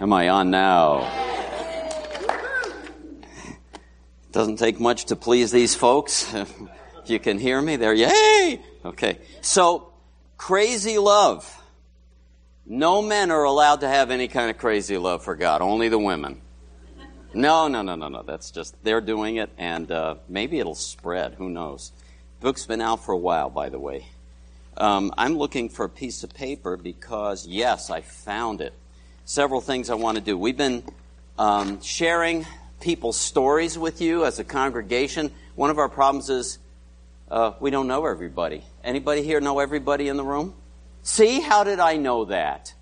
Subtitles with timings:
[0.00, 1.08] Am I on now?
[4.32, 6.32] Doesn't take much to please these folks.
[6.34, 6.50] if
[7.06, 8.60] you can hear me, there, yay!
[8.84, 9.18] Okay.
[9.40, 9.92] So,
[10.36, 11.62] crazy love.
[12.66, 15.98] No men are allowed to have any kind of crazy love for God, only the
[15.98, 16.40] women.
[17.32, 18.22] No, no, no, no, no.
[18.22, 21.34] That's just, they're doing it, and uh, maybe it'll spread.
[21.34, 21.92] Who knows?
[22.40, 24.06] book's been out for a while, by the way.
[24.76, 28.74] Um, I'm looking for a piece of paper because, yes, I found it.
[29.26, 30.36] Several things I want to do.
[30.36, 30.84] We've been
[31.38, 32.46] um, sharing
[32.82, 35.30] people's stories with you as a congregation.
[35.54, 36.58] One of our problems is
[37.30, 38.64] uh, we don't know everybody.
[38.84, 40.52] Anybody here know everybody in the room?
[41.02, 42.74] See, how did I know that?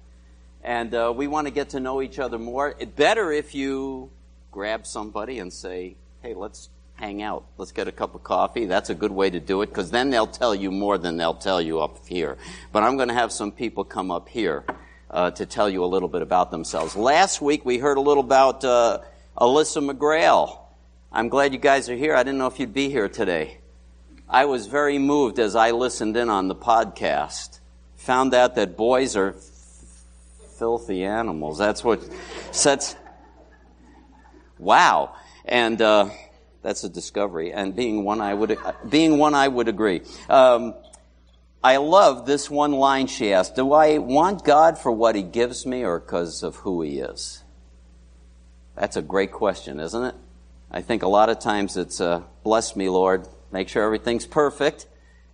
[0.64, 2.74] And uh, we want to get to know each other more.
[2.76, 4.10] It better if you
[4.50, 7.44] grab somebody and say, "Hey, let's hang out.
[7.56, 10.10] Let's get a cup of coffee." That's a good way to do it because then
[10.10, 12.36] they'll tell you more than they'll tell you up here.
[12.72, 14.64] But I'm going to have some people come up here
[15.12, 16.96] uh, to tell you a little bit about themselves.
[16.96, 19.00] Last week we heard a little about uh,
[19.36, 20.58] Alyssa McGrail.
[21.12, 22.14] I'm glad you guys are here.
[22.14, 23.58] I didn't know if you'd be here today.
[24.28, 27.60] I was very moved as I listened in on the podcast.
[27.96, 31.58] Found out that boys are f- filthy animals.
[31.58, 32.00] That's what
[32.50, 32.96] sets.
[34.58, 36.08] Wow, and uh,
[36.62, 37.52] that's a discovery.
[37.52, 38.56] And being one, I would
[38.88, 40.00] being one, I would agree.
[40.30, 40.74] Um,
[41.64, 45.64] I love this one line she asked: Do I want God for what He gives
[45.64, 47.44] me, or because of who He is?
[48.74, 50.14] That's a great question, isn't it?
[50.70, 54.86] I think a lot of times it's uh, bless me, Lord, make sure everything's perfect,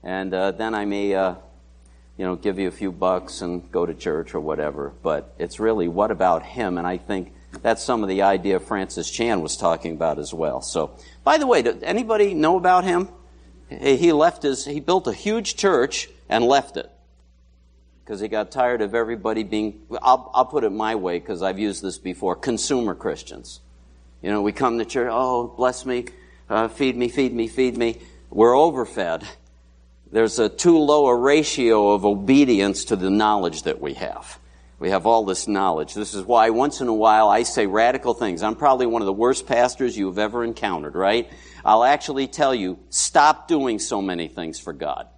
[0.03, 1.37] and uh, then I may, uh,
[2.19, 4.93] you know, give you a few bucks and go to church or whatever.
[5.03, 6.77] But it's really what about Him?
[6.77, 7.33] And I think
[7.63, 10.61] that's some of the idea Francis Chan was talking about as well.
[10.61, 10.91] So,
[11.25, 13.09] by the way, does anybody know about him?
[13.71, 16.91] He left his, he built a huge church and left it
[18.09, 21.59] because he got tired of everybody being, I'll, I'll put it my way because I've
[21.59, 23.61] used this before, consumer Christians.
[24.23, 26.07] You know, we come to church, oh, bless me,
[26.49, 28.01] uh, feed me, feed me, feed me.
[28.31, 29.25] We're overfed.
[30.11, 34.39] There's a too low a ratio of obedience to the knowledge that we have.
[34.79, 35.93] We have all this knowledge.
[35.93, 38.43] This is why once in a while I say radical things.
[38.43, 41.31] I'm probably one of the worst pastors you've ever encountered, right?
[41.63, 45.09] I'll actually tell you, stop doing so many things for God.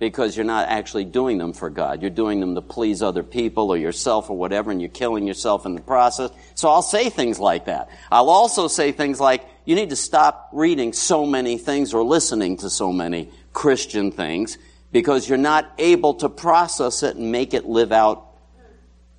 [0.00, 2.00] Because you're not actually doing them for God.
[2.00, 5.66] You're doing them to please other people or yourself or whatever, and you're killing yourself
[5.66, 6.32] in the process.
[6.56, 7.88] So I'll say things like that.
[8.10, 12.56] I'll also say things like, you need to stop reading so many things or listening
[12.56, 14.58] to so many Christian things
[14.90, 18.26] because you're not able to process it and make it live out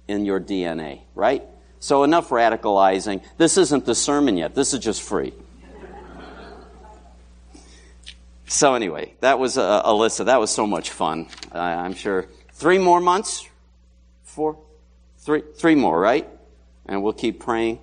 [0.08, 1.44] in your DNA, right?
[1.80, 3.24] So enough radicalizing.
[3.38, 4.56] This isn't the sermon yet.
[4.56, 5.34] This is just free.
[8.52, 10.26] So anyway, that was uh, Alyssa.
[10.26, 11.28] That was so much fun.
[11.56, 13.48] Uh, I'm sure three more months,
[14.24, 14.60] four,
[15.20, 16.28] three, three more, right?
[16.86, 17.80] And we'll keep praying.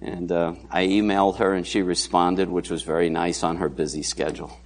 [0.00, 4.04] And uh, I emailed her, and she responded, which was very nice on her busy
[4.04, 4.56] schedule.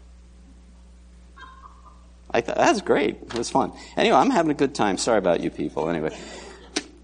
[2.30, 3.16] I thought that's great.
[3.22, 3.72] It was fun.
[3.96, 4.98] Anyway, I'm having a good time.
[4.98, 5.88] Sorry about you people.
[5.88, 6.14] Anyway.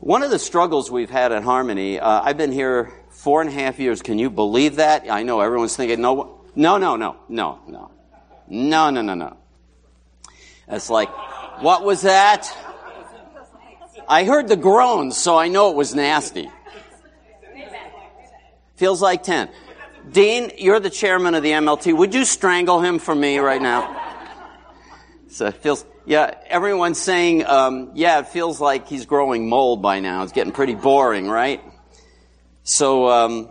[0.00, 3.54] One of the struggles we've had at Harmony, uh, I've been here four and a
[3.54, 4.02] half years.
[4.02, 5.10] Can you believe that?
[5.10, 7.90] I know everyone's thinking, no, no, no, no, no, no,
[8.48, 9.36] no, no, no, no.
[10.68, 11.08] It's like,
[11.62, 12.54] what was that?
[14.08, 16.50] I heard the groans, so I know it was nasty.
[18.76, 19.50] Feels like 10.
[20.10, 21.96] Dean, you're the chairman of the MLT.
[21.96, 23.94] Would you strangle him for me right now?
[25.28, 30.00] So it feels, yeah, everyone's saying, um, yeah, it feels like he's growing mold by
[30.00, 30.22] now.
[30.22, 31.62] It's getting pretty boring, right?
[32.62, 33.48] So, um,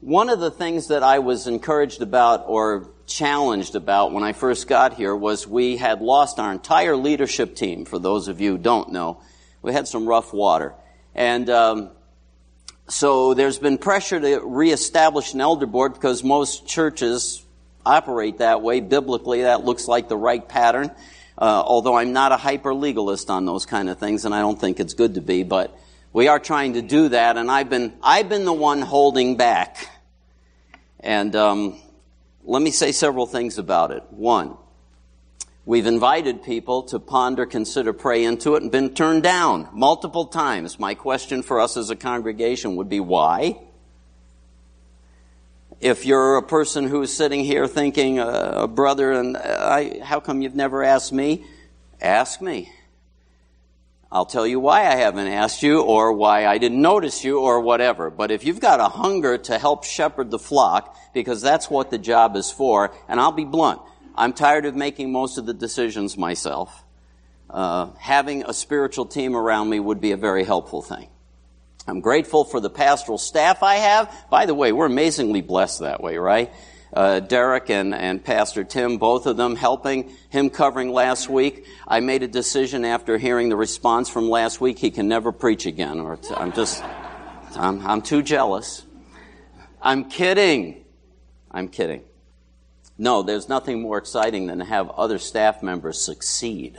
[0.00, 4.68] one of the things that I was encouraged about or challenged about when I first
[4.68, 7.84] got here was we had lost our entire leadership team.
[7.84, 9.20] For those of you who don't know,
[9.62, 10.74] we had some rough water.
[11.14, 11.90] And, um,
[12.88, 17.44] so there's been pressure to reestablish an elder board because most churches
[17.84, 18.80] operate that way.
[18.80, 20.90] Biblically, that looks like the right pattern.
[21.36, 24.58] Uh, although I'm not a hyper legalist on those kind of things, and I don't
[24.58, 25.78] think it's good to be, but
[26.12, 29.88] we are trying to do that, and I've been I've been the one holding back.
[31.00, 31.78] And um,
[32.48, 34.02] let me say several things about it.
[34.10, 34.56] One,
[35.66, 40.80] we've invited people to ponder, consider, pray into it, and been turned down multiple times.
[40.80, 43.58] My question for us as a congregation would be why?
[45.80, 50.56] if you're a person who's sitting here thinking, uh, brother, and I, how come you've
[50.56, 51.44] never asked me?
[52.00, 52.72] Ask me.
[54.10, 57.60] I'll tell you why I haven't asked you or why I didn't notice you or
[57.60, 58.08] whatever.
[58.08, 61.98] But if you've got a hunger to help shepherd the flock, because that's what the
[61.98, 63.82] job is for, and I'll be blunt,
[64.14, 66.84] I'm tired of making most of the decisions myself.
[67.50, 71.08] Uh, having a spiritual team around me would be a very helpful thing.
[71.86, 74.14] I'm grateful for the pastoral staff I have.
[74.30, 76.52] By the way, we're amazingly blessed that way, right?
[76.92, 81.66] Uh, Derek and, and Pastor Tim, both of them helping him covering last week.
[81.86, 84.78] I made a decision after hearing the response from last week.
[84.78, 86.82] He can never preach again, or t- I'm just,
[87.54, 88.84] I'm, I'm too jealous.
[89.82, 90.84] I'm kidding.
[91.50, 92.02] I'm kidding.
[92.96, 96.76] No, there's nothing more exciting than to have other staff members succeed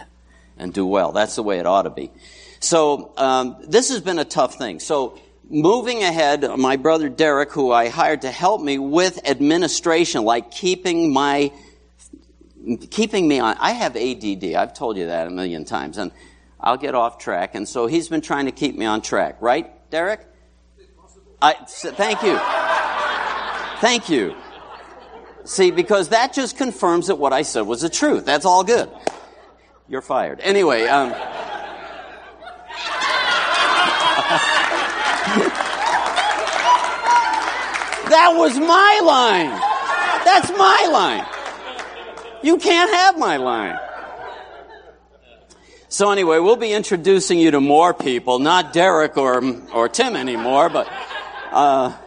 [0.57, 1.11] and do well.
[1.11, 2.11] That's the way it ought to be.
[2.59, 4.79] So um, this has been a tough thing.
[4.79, 5.17] So
[5.49, 11.11] moving ahead, my brother Derek, who I hired to help me with administration, like keeping
[11.11, 11.51] my
[12.89, 13.57] keeping me on.
[13.59, 14.53] I have ADD.
[14.55, 16.11] I've told you that a million times, and
[16.59, 17.55] I'll get off track.
[17.55, 20.25] And so he's been trying to keep me on track, right, Derek?
[21.41, 22.37] I, thank you.
[23.79, 24.35] Thank you.
[25.45, 28.25] See, because that just confirms that what I said was the truth.
[28.25, 28.89] That's all good.
[29.87, 30.41] You're fired.
[30.41, 31.15] Anyway, um,
[38.09, 39.51] that was my line.
[40.25, 41.25] That's my line.
[42.41, 43.77] You can't have my line.
[45.89, 49.43] So anyway, we'll be introducing you to more people, not Derek or
[49.73, 50.87] or Tim anymore, but
[51.51, 51.97] uh,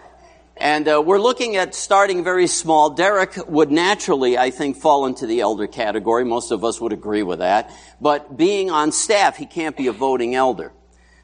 [0.57, 2.91] and uh, we're looking at starting very small.
[2.91, 6.25] Derek would naturally, I think, fall into the elder category.
[6.25, 7.73] Most of us would agree with that.
[8.01, 10.73] But being on staff, he can't be a voting elder.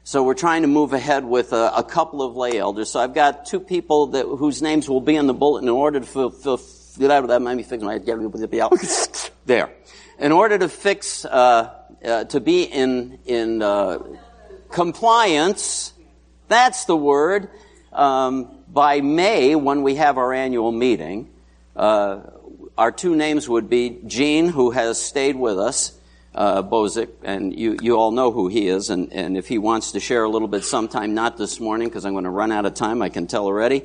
[0.03, 2.89] So we're trying to move ahead with a, a couple of lay elders.
[2.91, 5.99] So I've got two people that, whose names will be in the bulletin in order
[5.99, 6.57] to fulfill,
[6.97, 7.99] that made me fix my,
[9.45, 9.69] there.
[10.17, 11.73] In order to fix, uh,
[12.03, 13.99] uh, to be in, in, uh,
[14.71, 15.93] compliance,
[16.47, 17.49] that's the word,
[17.91, 21.29] um, by May, when we have our annual meeting,
[21.75, 22.21] uh,
[22.77, 25.98] our two names would be Jean, who has stayed with us,
[26.39, 29.91] uh, Bozic, and you, you all know who he is, and, and if he wants
[29.91, 32.65] to share a little bit sometime, not this morning, because I'm going to run out
[32.65, 33.83] of time, I can tell already.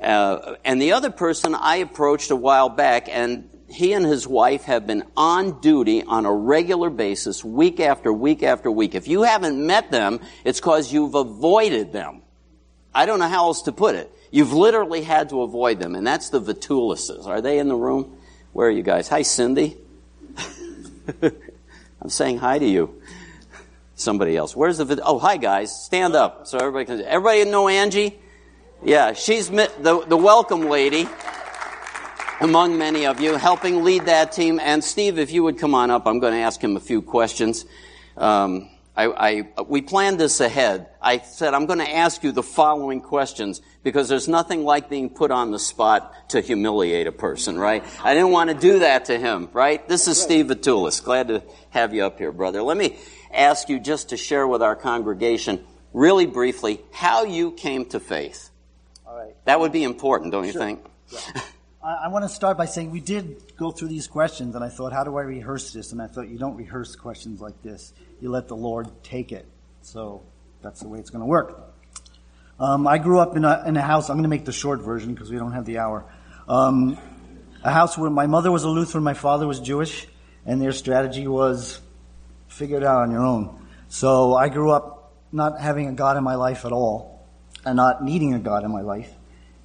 [0.00, 4.64] Uh, and the other person I approached a while back, and he and his wife
[4.64, 8.94] have been on duty on a regular basis, week after week after week.
[8.94, 12.20] If you haven't met them, it's because you've avoided them.
[12.94, 14.12] I don't know how else to put it.
[14.30, 17.26] You've literally had to avoid them, and that's the Vitulises.
[17.26, 18.18] Are they in the room?
[18.52, 19.08] Where are you guys?
[19.08, 19.78] Hi, Cindy.
[22.04, 23.00] I'm saying hi to you.
[23.94, 24.54] Somebody else.
[24.54, 25.00] Where's the?
[25.02, 25.74] Oh, hi guys.
[25.74, 27.00] Stand up so everybody can.
[27.00, 28.20] Everybody know Angie?
[28.84, 31.08] Yeah, she's the the welcome lady
[32.42, 34.60] among many of you, helping lead that team.
[34.60, 37.00] And Steve, if you would come on up, I'm going to ask him a few
[37.00, 37.64] questions.
[38.18, 40.88] Um, I, I, we planned this ahead.
[41.00, 45.08] I said, I'm going to ask you the following questions because there's nothing like being
[45.10, 47.84] put on the spot to humiliate a person, right?
[48.02, 49.86] I didn't want to do that to him, right?
[49.86, 51.04] This is Steve Vitulis.
[51.04, 52.62] Glad to have you up here, brother.
[52.62, 52.96] Let me
[53.32, 58.50] ask you just to share with our congregation, really briefly, how you came to faith.
[59.06, 59.34] All right.
[59.44, 60.62] That would be important, don't you Sure.
[60.62, 60.84] think?
[61.12, 61.42] Yeah.
[61.84, 64.70] I, I want to start by saying we did go through these questions, and I
[64.70, 65.92] thought, how do I rehearse this?
[65.92, 67.92] And I thought, you don't rehearse questions like this.
[68.22, 69.46] You let the Lord take it.
[69.82, 70.22] So
[70.62, 71.73] that's the way it's going to work.
[72.58, 74.08] Um, I grew up in a, in a house.
[74.08, 76.04] I'm going to make the short version because we don't have the hour.
[76.48, 76.98] Um,
[77.62, 80.06] a house where my mother was a Lutheran, my father was Jewish,
[80.46, 81.80] and their strategy was
[82.48, 83.66] figure it out on your own.
[83.88, 87.26] So I grew up not having a God in my life at all,
[87.64, 89.10] and not needing a God in my life.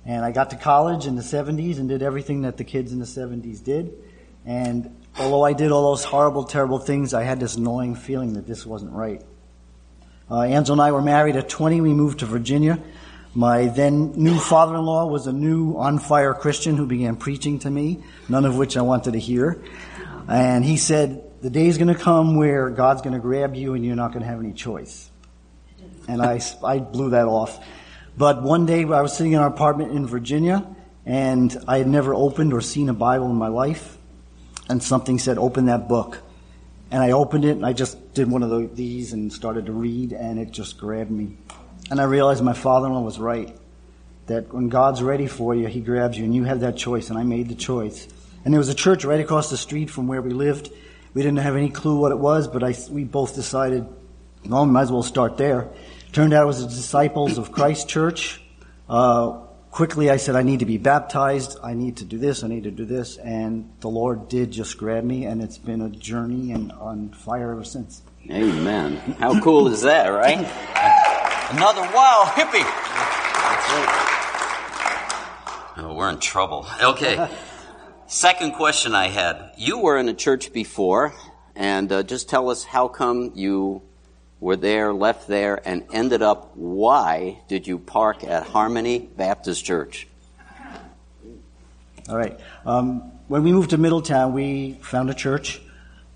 [0.06, 3.00] And I got to college in the 70s and did everything that the kids in
[3.00, 3.94] the 70s did.
[4.46, 8.48] And although I did all those horrible, terrible things, I had this annoying feeling that
[8.48, 9.22] this wasn't right.
[10.32, 11.82] Uh, Angela and I were married at 20.
[11.82, 12.80] We moved to Virginia.
[13.34, 18.46] My then new father-in-law was a new on-fire Christian who began preaching to me, none
[18.46, 19.62] of which I wanted to hear.
[20.28, 23.86] And he said, the day's going to come where God's going to grab you and
[23.86, 25.10] you're not going to have any choice.
[26.08, 27.64] And I, I blew that off.
[28.18, 30.68] But one day I was sitting in our apartment in Virginia
[31.06, 33.98] and I had never opened or seen a Bible in my life.
[34.68, 36.22] And something said, open that book.
[36.92, 39.72] And I opened it and I just did one of the, these and started to
[39.72, 41.38] read and it just grabbed me.
[41.92, 43.56] And I realized my father-in-law was right.
[44.28, 47.10] That when God's ready for you, He grabs you and you have that choice.
[47.10, 48.08] And I made the choice.
[48.46, 50.72] And there was a church right across the street from where we lived.
[51.14, 53.88] We didn't have any clue what it was, but I, we both decided,
[54.46, 55.68] well, we might as well start there.
[56.12, 58.42] Turned out it was the Disciples of Christ Church.
[58.88, 59.42] Uh,
[59.72, 61.58] quickly I said, I need to be baptized.
[61.64, 62.44] I need to do this.
[62.44, 63.18] I need to do this.
[63.18, 67.52] And the Lord did just grab me and it's been a journey and on fire
[67.52, 68.02] ever since.
[68.30, 68.98] Amen.
[69.20, 70.38] How cool is that, right?
[71.52, 72.66] Another wow hippie.
[75.82, 76.68] Oh, we're in trouble.
[76.82, 77.30] Okay.
[78.08, 79.52] Second question I had.
[79.58, 81.14] You were in a church before,
[81.56, 83.82] and uh, just tell us how come you
[84.40, 90.08] were there, left there, and ended up, why did you park at Harmony Baptist Church?
[92.08, 92.40] All right.
[92.66, 95.62] Um, when we moved to Middletown, we found a church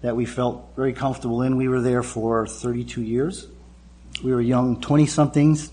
[0.02, 1.58] that we felt very comfortable in.
[1.58, 3.48] We were there for 32 years.
[4.24, 5.70] We were young 20 somethings,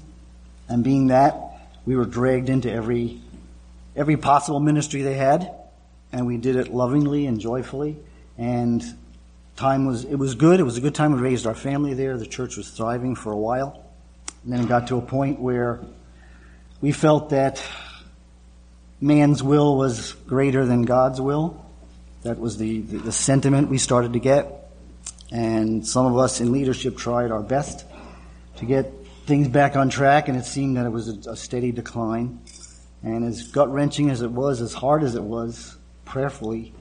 [0.69, 1.37] and being that,
[1.87, 3.21] we were dragged into every,
[3.97, 5.53] every possible ministry they had,
[6.13, 7.97] and we did it lovingly and joyfully.
[8.37, 8.83] And
[9.61, 10.59] time was, it was good.
[10.59, 11.13] It was a good time.
[11.13, 12.17] We raised our family there.
[12.17, 13.85] The church was thriving for a while.
[14.43, 15.81] And then it got to a point where
[16.81, 17.63] we felt that
[19.01, 21.65] man's will was greater than God's will.
[22.23, 24.71] That was the, the, the, sentiment we started to get.
[25.31, 27.85] And some of us in leadership tried our best
[28.57, 28.93] to get
[29.27, 32.41] things back on track, and it seemed that it was a, a steady decline.
[33.03, 36.73] And as gut wrenching as it was, as hard as it was, prayerfully,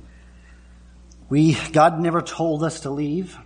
[1.29, 3.37] we, God never told us to leave,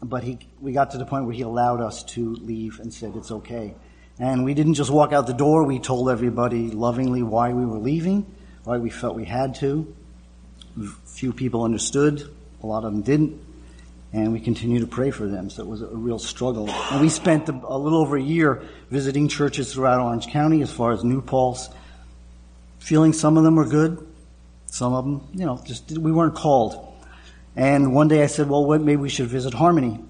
[0.00, 3.14] but he, we got to the point where He allowed us to leave and said
[3.16, 3.74] it's okay.
[4.18, 7.78] And we didn't just walk out the door, we told everybody lovingly why we were
[7.78, 8.26] leaving,
[8.64, 9.94] why we felt we had to.
[11.06, 12.22] Few people understood,
[12.62, 13.40] a lot of them didn't,
[14.12, 15.50] and we continue to pray for them.
[15.50, 16.70] So it was a real struggle.
[16.70, 20.92] And we spent a, little over a year visiting churches throughout Orange County as far
[20.92, 21.68] as New Paltz,
[22.78, 24.06] feeling some of them were good,
[24.66, 26.91] some of them, you know, just we weren't called.
[27.54, 30.00] And one day I said, well, maybe we should visit Harmony.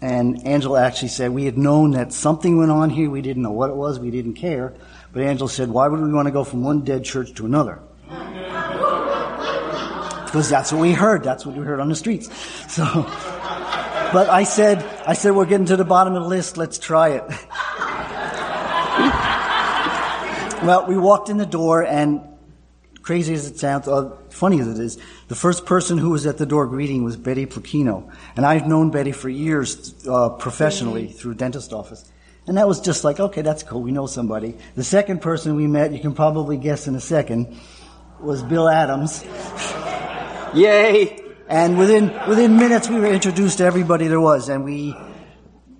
[0.00, 3.10] And Angela actually said, we had known that something went on here.
[3.10, 3.98] We didn't know what it was.
[3.98, 4.74] We didn't care.
[5.12, 7.80] But Angela said, why would we want to go from one dead church to another?
[10.28, 11.24] Because that's what we heard.
[11.24, 12.28] That's what we heard on the streets.
[12.68, 12.84] So,
[14.12, 16.58] but I said, I said, we're getting to the bottom of the list.
[16.58, 17.24] Let's try it.
[20.62, 22.20] well, we walked in the door and
[23.00, 26.38] crazy as it sounds, uh, funny as it is, the first person who was at
[26.38, 28.10] the door greeting was Betty Placino.
[28.36, 32.10] And I've known Betty for years, uh, professionally through dentist office.
[32.46, 33.82] And that was just like, okay, that's cool.
[33.82, 34.56] We know somebody.
[34.74, 37.54] The second person we met, you can probably guess in a second,
[38.20, 39.22] was Bill Adams.
[40.54, 41.18] Yay!
[41.48, 44.48] And within, within minutes we were introduced to everybody there was.
[44.48, 44.96] And we,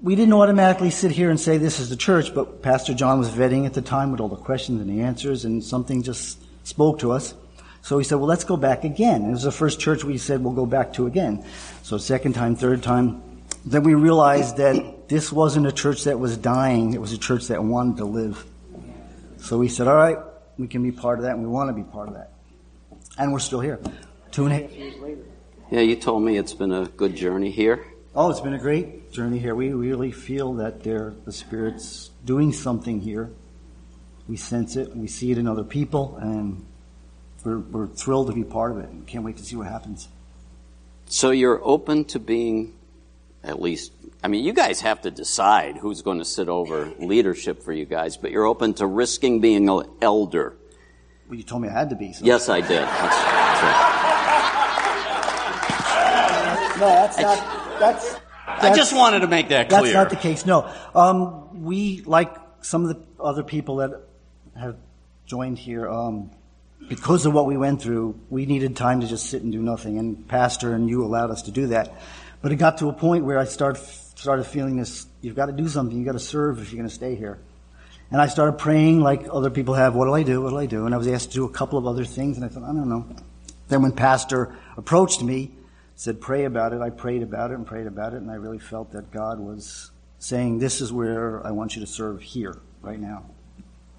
[0.02, 3.30] we didn't automatically sit here and say this is the church, but Pastor John was
[3.30, 6.98] vetting at the time with all the questions and the answers and something just spoke
[7.00, 7.34] to us.
[7.82, 9.24] So we said, well, let's go back again.
[9.24, 11.44] It was the first church we said we'll go back to again.
[11.82, 13.22] So second time, third time.
[13.64, 16.92] Then we realized that this wasn't a church that was dying.
[16.92, 18.44] It was a church that wanted to live.
[19.38, 20.18] So we said, all right,
[20.58, 22.32] we can be part of that and we want to be part of that.
[23.16, 23.80] And we're still here.
[24.30, 25.22] Two and a half years later.
[25.70, 27.84] Yeah, you told me it's been a good journey here.
[28.14, 29.54] Oh, it's been a great journey here.
[29.54, 33.30] We really feel that there, the Spirit's doing something here
[34.28, 36.64] we sense it, we see it in other people, and
[37.44, 40.08] we're, we're thrilled to be part of it and can't wait to see what happens.
[41.06, 42.74] So you're open to being,
[43.42, 43.92] at least,
[44.22, 47.84] I mean, you guys have to decide who's going to sit over leadership for you
[47.84, 50.54] guys, but you're open to risking being an elder.
[51.28, 52.12] Well, you told me I had to be.
[52.12, 52.24] So.
[52.24, 52.82] Yes, I did.
[52.82, 53.16] That's,
[56.80, 57.78] no, that's not.
[57.78, 58.20] That's, that's.
[58.46, 59.82] I just wanted to make that clear.
[59.82, 60.46] That's not the case.
[60.46, 64.02] No, um, we like some of the other people that
[64.58, 64.76] have
[65.26, 66.30] joined here, um,
[66.86, 69.98] because of what we went through, we needed time to just sit and do nothing.
[69.98, 71.92] And Pastor and you allowed us to do that.
[72.40, 75.52] But it got to a point where I started, started feeling this, you've got to
[75.52, 75.96] do something.
[75.96, 77.38] You've got to serve if you're going to stay here.
[78.10, 80.40] And I started praying like other people have, what do I do?
[80.40, 80.86] What do I do?
[80.86, 82.68] And I was asked to do a couple of other things and I thought, I
[82.68, 83.06] don't know.
[83.68, 85.50] Then when Pastor approached me,
[85.94, 88.60] said, pray about it, I prayed about it and prayed about it and I really
[88.60, 92.98] felt that God was saying, this is where I want you to serve here, right
[92.98, 93.26] now.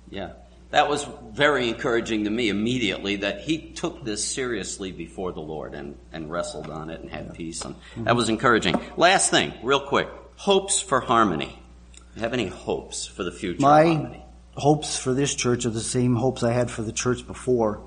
[0.10, 0.32] Yeah
[0.72, 5.74] that was very encouraging to me immediately that he took this seriously before the Lord
[5.74, 7.64] and, and wrestled on it and had peace.
[7.66, 8.80] And that was encouraging.
[8.96, 10.08] Last thing, real quick.
[10.36, 11.60] Hopes for harmony.
[11.94, 14.22] Do you have any hopes for the future My
[14.54, 17.82] hopes for this church are the same hopes I had for the church before.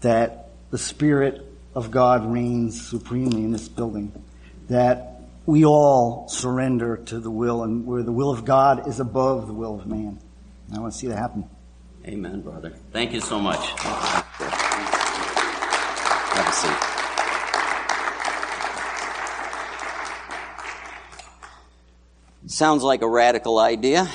[0.00, 4.12] That the Spirit of God reigns supremely in this building.
[4.68, 9.46] That we all surrender to the will and where the will of God is above
[9.46, 10.18] the will of man.
[10.74, 11.48] I want to see that happen.
[12.06, 12.70] Amen, brother.
[12.92, 13.64] Thank you so much.
[16.34, 16.76] Have a seat.
[22.46, 24.06] Sounds like a radical idea.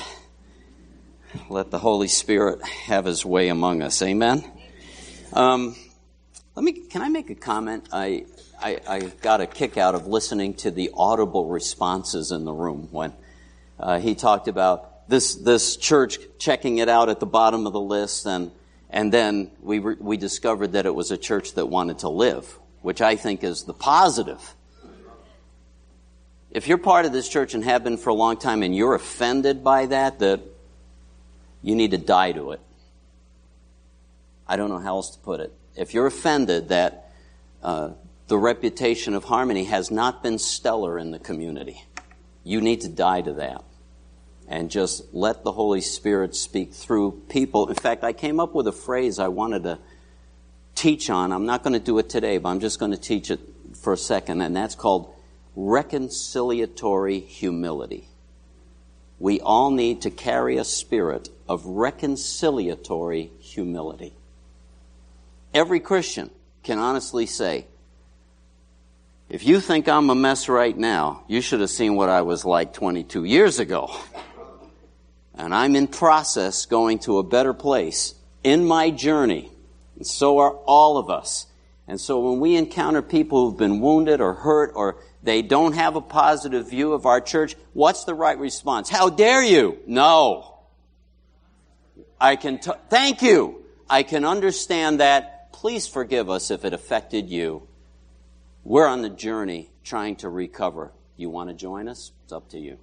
[1.48, 4.00] Let the Holy Spirit have His way among us.
[4.02, 4.44] Amen.
[5.32, 5.74] Um,
[6.54, 6.72] let me.
[6.72, 7.88] Can I make a comment?
[7.92, 8.24] I,
[8.62, 12.86] I I got a kick out of listening to the audible responses in the room
[12.92, 13.12] when
[13.80, 17.80] uh, he talked about this, this church checking it out at the bottom of the
[17.80, 18.52] list, and,
[18.88, 22.58] and then we, re, we discovered that it was a church that wanted to live,
[22.80, 24.54] which I think is the positive.
[26.52, 28.94] If you're part of this church and have been for a long time and you're
[28.94, 30.40] offended by that, that
[31.60, 32.60] you need to die to it.
[34.46, 35.52] I don't know how else to put it.
[35.76, 37.10] If you're offended that
[37.62, 37.90] uh,
[38.28, 41.82] the reputation of harmony has not been stellar in the community,
[42.44, 43.64] you need to die to that
[44.50, 47.68] and just let the Holy Spirit speak through people.
[47.68, 49.78] In fact, I came up with a phrase I wanted to
[50.74, 51.32] teach on.
[51.32, 53.38] I'm not going to do it today, but I'm just going to teach it
[53.80, 55.14] for a second, and that's called
[55.56, 58.08] reconciliatory humility.
[59.20, 64.14] We all need to carry a spirit of reconciliatory humility.
[65.54, 66.28] Every Christian
[66.64, 67.66] can honestly say,
[69.28, 72.44] if you think I'm a mess right now, you should have seen what I was
[72.44, 73.94] like 22 years ago.
[75.44, 79.50] And I'm in process going to a better place in my journey.
[79.96, 81.46] And so are all of us.
[81.88, 85.96] And so when we encounter people who've been wounded or hurt or they don't have
[85.96, 88.88] a positive view of our church, what's the right response?
[88.88, 89.78] How dare you?
[89.86, 90.58] No.
[92.20, 93.64] I can, t- thank you.
[93.88, 95.52] I can understand that.
[95.52, 97.66] Please forgive us if it affected you.
[98.62, 100.92] We're on the journey trying to recover.
[101.16, 102.12] You want to join us?
[102.24, 102.78] It's up to you.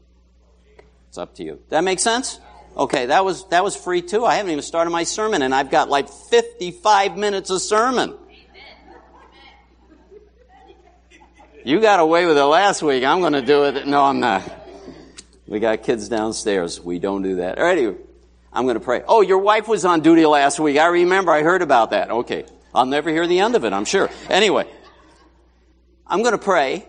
[1.10, 1.60] It's up to you.
[1.70, 2.40] That make sense?
[2.76, 4.26] Okay, that was that was free too.
[4.26, 8.16] I haven't even started my sermon and I've got like 55 minutes of sermon.
[11.64, 13.04] You got away with it last week.
[13.04, 13.88] I'm going to do it.
[13.88, 14.42] No, I'm not.
[15.48, 16.80] We got kids downstairs.
[16.80, 17.58] We don't do that.
[17.58, 17.98] All right,
[18.54, 19.04] I'm going to pray.
[19.06, 20.78] Oh, your wife was on duty last week.
[20.78, 21.32] I remember.
[21.32, 22.10] I heard about that.
[22.10, 22.46] Okay.
[22.74, 24.10] I'll never hear the end of it, I'm sure.
[24.30, 24.66] Anyway,
[26.06, 26.88] I'm going to pray,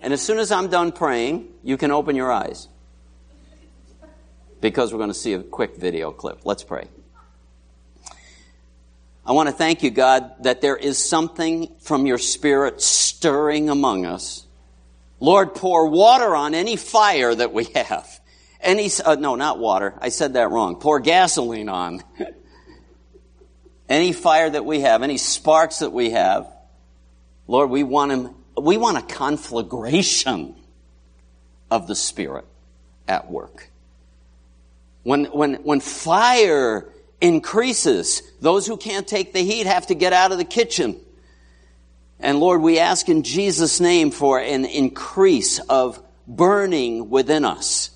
[0.00, 2.68] and as soon as I'm done praying, you can open your eyes.
[4.60, 6.40] Because we're going to see a quick video clip.
[6.44, 6.88] Let's pray.
[9.24, 14.06] I want to thank you, God, that there is something from your Spirit stirring among
[14.06, 14.46] us.
[15.20, 18.20] Lord, pour water on any fire that we have.
[18.60, 19.94] Any, uh, no, not water.
[20.00, 20.76] I said that wrong.
[20.76, 22.02] Pour gasoline on.
[23.88, 26.50] any fire that we have, any sparks that we have.
[27.46, 30.54] Lord, we want him, we want a conflagration
[31.70, 32.46] of the Spirit
[33.08, 33.69] at work.
[35.02, 36.88] When, when, when fire
[37.20, 41.00] increases, those who can't take the heat have to get out of the kitchen.
[42.18, 47.90] And Lord, we ask in Jesus' name for an increase of burning within us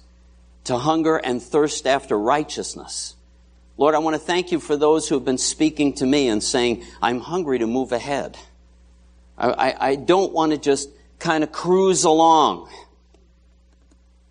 [0.64, 3.14] to hunger and thirst after righteousness.
[3.76, 6.42] Lord, I want to thank you for those who have been speaking to me and
[6.42, 8.38] saying, I'm hungry to move ahead.
[9.36, 10.88] I, I, I don't want to just
[11.18, 12.70] kind of cruise along.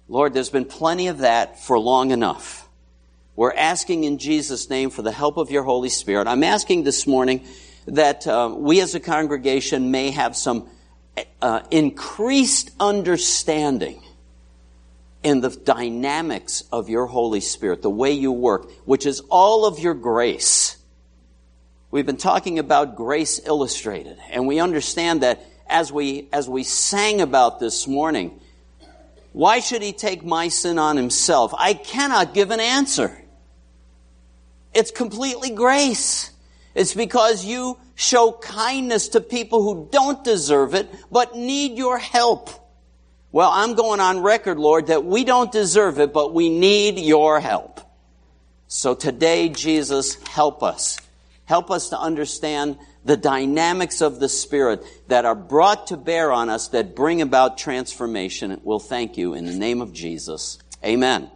[0.08, 2.63] Lord, there's been plenty of that for long enough.
[3.36, 6.28] We're asking in Jesus' name for the help of your Holy Spirit.
[6.28, 7.44] I'm asking this morning
[7.88, 10.70] that uh, we as a congregation may have some
[11.42, 14.04] uh, increased understanding
[15.24, 19.80] in the dynamics of your Holy Spirit, the way you work, which is all of
[19.80, 20.78] your grace.
[21.90, 27.20] We've been talking about grace illustrated, and we understand that as we, as we sang
[27.20, 28.40] about this morning,
[29.32, 31.52] why should he take my sin on himself?
[31.58, 33.23] I cannot give an answer.
[34.74, 36.32] It's completely grace.
[36.76, 42.50] It's because you show kindness to people who don't deserve it, but need your help.
[43.32, 47.40] Well, I'm going on record, Lord, that we don't deserve it, but we need your
[47.40, 47.80] help.
[48.68, 51.00] So today, Jesus, help us.
[51.46, 56.50] Help us to understand the dynamics of the Spirit that are brought to bear on
[56.50, 58.60] us that bring about transformation.
[58.64, 60.58] We'll thank you in the name of Jesus.
[60.84, 61.30] Amen.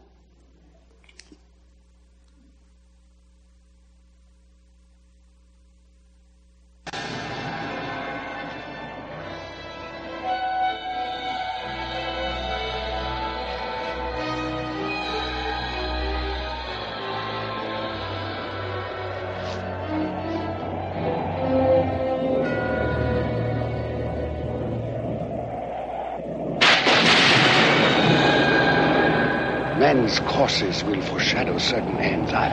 [30.08, 32.32] Men's courses will foreshadow certain ends.
[32.32, 32.48] I,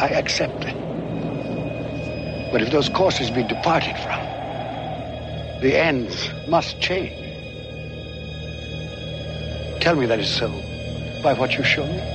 [0.00, 0.76] I accept that.
[2.52, 4.20] But if those courses be departed from,
[5.60, 7.10] the ends must change.
[9.80, 10.48] Tell me that is so
[11.20, 12.13] by what you show me.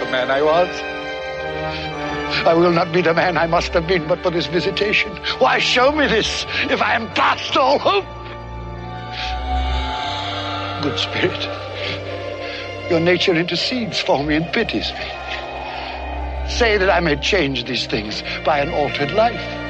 [0.00, 0.68] The man I was.
[2.46, 5.10] I will not be the man I must have been but for this visitation.
[5.38, 8.04] Why show me this if I am past all hope?
[10.82, 11.42] Good Spirit,
[12.90, 15.06] Your nature intercedes for me and pities me.
[16.48, 19.65] Say that I may change these things by an altered life.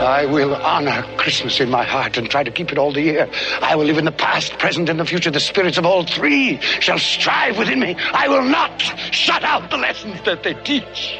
[0.00, 3.28] I will honor Christmas in my heart and try to keep it all the year.
[3.60, 5.30] I will live in the past, present, and the future.
[5.30, 7.96] The spirits of all three shall strive within me.
[8.12, 11.18] I will not shut out the lessons that they teach.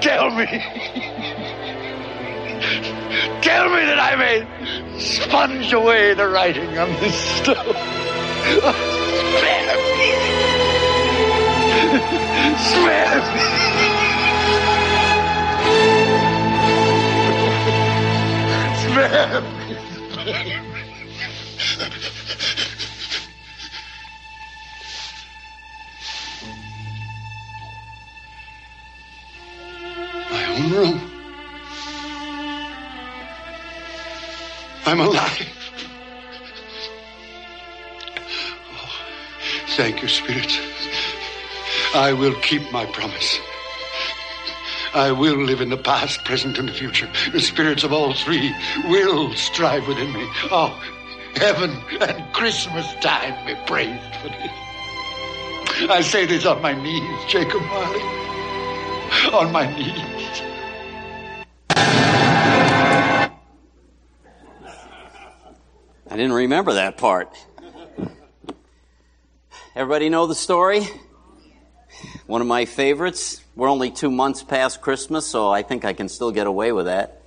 [0.00, 0.46] Tell me.
[3.42, 7.74] Tell me that I may sponge away the writing on this stone.
[9.34, 10.10] Spare me.
[12.58, 13.93] Spare me.
[18.94, 19.42] Spare.
[30.30, 31.10] My own room.
[34.86, 35.48] I'm alive.
[38.60, 39.06] Oh,
[39.76, 40.52] thank you, Spirit.
[41.96, 43.40] I will keep my promise.
[44.94, 47.10] I will live in the past, present, and the future.
[47.32, 48.54] The spirits of all three
[48.84, 50.24] will strive within me.
[50.52, 50.80] Oh,
[51.34, 55.90] heaven and Christmas time be praised for this.
[55.90, 58.00] I say this on my knees, Jacob Marley.
[59.32, 60.42] On my knees.
[66.08, 67.36] I didn't remember that part.
[69.74, 70.86] Everybody know the story?
[72.26, 73.43] One of my favorites.
[73.56, 76.86] We're only two months past Christmas, so I think I can still get away with
[76.86, 77.22] that.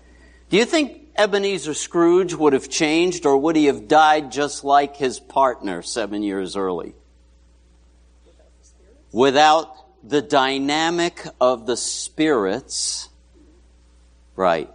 [0.49, 4.97] Do you think Ebenezer Scrooge would have changed, or would he have died just like
[4.97, 6.93] his partner seven years early?
[9.11, 13.09] Without the dynamic of the spirits.
[14.35, 14.69] Right.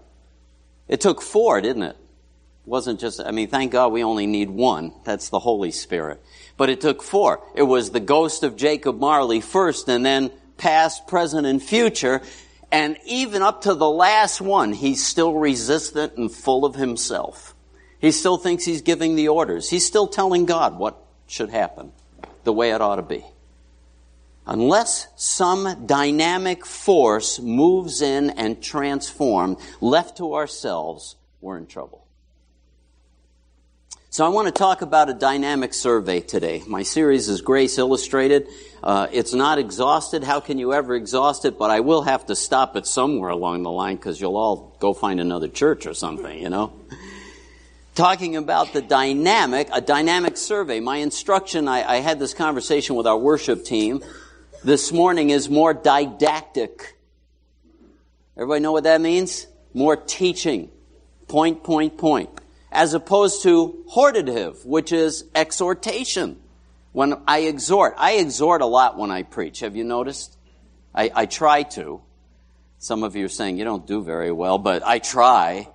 [0.89, 1.97] It took four, didn't it?
[1.97, 4.93] It wasn't just, I mean, thank God we only need one.
[5.05, 6.23] That's the Holy Spirit.
[6.57, 7.41] But it took four.
[7.55, 10.31] It was the ghost of Jacob Marley first, and then
[10.63, 12.23] past, present, and future.
[12.71, 17.55] And even up to the last one, he's still resistant and full of himself.
[18.01, 19.69] He still thinks he's giving the orders.
[19.69, 20.97] He's still telling God what
[21.27, 21.93] should happen,
[22.45, 23.25] the way it ought to be.
[24.47, 32.02] Unless some dynamic force moves in and transforms, left to ourselves, we're in trouble.
[34.13, 36.63] So I want to talk about a dynamic survey today.
[36.67, 38.47] My series is Grace Illustrated.
[38.83, 40.23] Uh, it's not exhausted.
[40.23, 41.59] How can you ever exhaust it?
[41.59, 44.93] But I will have to stop it somewhere along the line because you'll all go
[44.93, 46.75] find another church or something, you know?
[47.95, 50.79] Talking about the dynamic, a dynamic survey.
[50.81, 54.05] My instruction, I, I had this conversation with our worship team
[54.63, 56.99] this morning is more didactic.
[58.37, 59.47] Everybody know what that means?
[59.73, 60.69] More teaching.
[61.29, 62.42] Point, point, point
[62.73, 66.39] as opposed to hortative, which is exhortation.
[66.93, 69.61] When I exhort, I exhort a lot when I preach.
[69.61, 70.37] Have you noticed?
[70.95, 72.03] I, I try to.
[72.79, 75.69] Some of you are saying you don't do very well, but I try.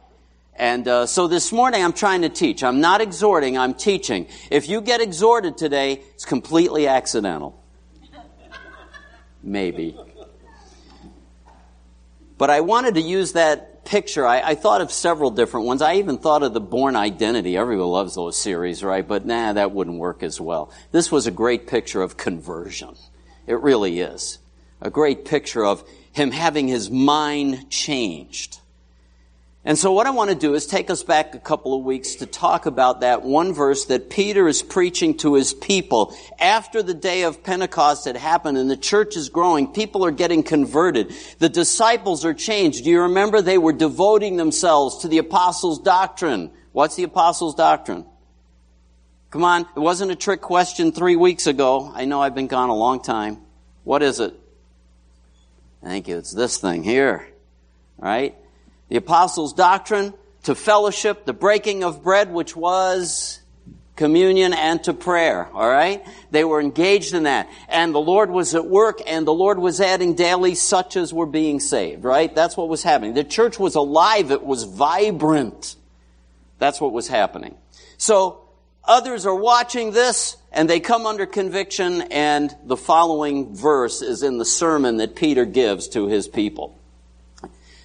[0.55, 2.63] And uh, so this morning I'm trying to teach.
[2.63, 4.27] I'm not exhorting, I'm teaching.
[4.49, 7.63] If you get exhorted today, it's completely accidental.
[9.43, 9.97] Maybe.
[12.38, 15.82] But I wanted to use that picture, I, I, thought of several different ones.
[15.82, 17.56] I even thought of the Bourne Identity.
[17.56, 19.08] Everyone loves those series, right?
[19.08, 20.71] But nah, that wouldn't work as well.
[20.91, 22.95] This was a great picture of conversion.
[23.47, 24.39] It really is.
[24.82, 28.60] A great picture of him having his mind changed.
[29.67, 32.15] And so what I want to do is take us back a couple of weeks
[32.15, 36.15] to talk about that one verse that Peter is preaching to his people.
[36.39, 40.41] After the day of Pentecost had happened and the church is growing, people are getting
[40.41, 41.13] converted.
[41.39, 42.86] The disciples are changed.
[42.86, 46.49] Do you remember they were devoting themselves to the apostles' doctrine?
[46.71, 48.06] What's the apostles' doctrine?
[49.32, 51.91] Come on, it wasn't a trick question three weeks ago.
[51.93, 53.39] I know I've been gone a long time.
[53.84, 54.34] What is it?
[55.84, 56.19] Thank you.
[56.19, 57.27] It's this thing here.
[57.97, 58.34] Right?
[58.89, 63.41] The apostles' doctrine, to fellowship, the breaking of bread, which was
[63.97, 65.50] communion, and to prayer.
[65.54, 66.06] All right?
[66.32, 67.50] They were engaged in that.
[67.67, 71.26] And the Lord was at work, and the Lord was adding daily such as were
[71.26, 72.06] being saved.
[72.06, 72.34] Right?
[72.34, 73.13] That's what was happening.
[73.13, 74.32] The church was alive.
[74.32, 75.76] It was vibrant.
[76.60, 77.58] That's what was happening.
[77.97, 78.41] So,
[78.84, 84.38] others are watching this, and they come under conviction, and the following verse is in
[84.38, 86.76] the sermon that Peter gives to his people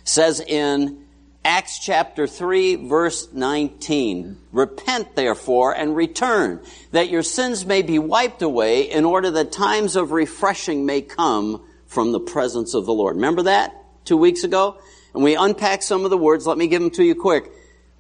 [0.04, 1.04] says in
[1.44, 6.60] Acts chapter 3 verse 19, Repent therefore and return,
[6.92, 11.64] that your sins may be wiped away in order that times of refreshing may come
[11.86, 13.16] from the presence of the Lord.
[13.16, 14.78] Remember that two weeks ago?
[15.14, 16.46] And we unpacked some of the words.
[16.46, 17.50] Let me give them to you quick.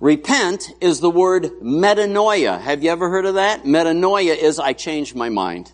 [0.00, 2.60] Repent is the word metanoia.
[2.60, 3.64] Have you ever heard of that?
[3.64, 5.72] Metanoia is I changed my mind.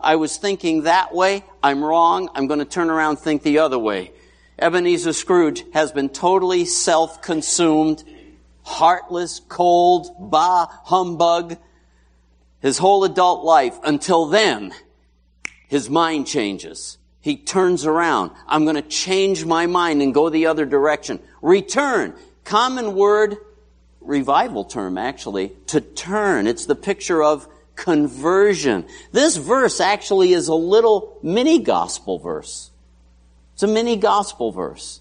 [0.00, 1.44] I was thinking that way.
[1.62, 2.28] I'm wrong.
[2.34, 4.12] I'm going to turn around think the other way.
[4.58, 8.02] Ebenezer Scrooge has been totally self-consumed,
[8.62, 11.56] heartless, cold, bah, humbug,
[12.60, 14.72] his whole adult life until then
[15.68, 16.98] his mind changes.
[17.20, 18.32] He turns around.
[18.46, 21.20] I'm going to change my mind and go the other direction.
[21.42, 22.14] Return.
[22.44, 23.36] Common word
[24.00, 26.46] revival term, actually, to turn.
[26.46, 28.86] It's the picture of conversion.
[29.12, 32.70] This verse actually is a little mini gospel verse.
[33.58, 35.00] It's a mini gospel verse.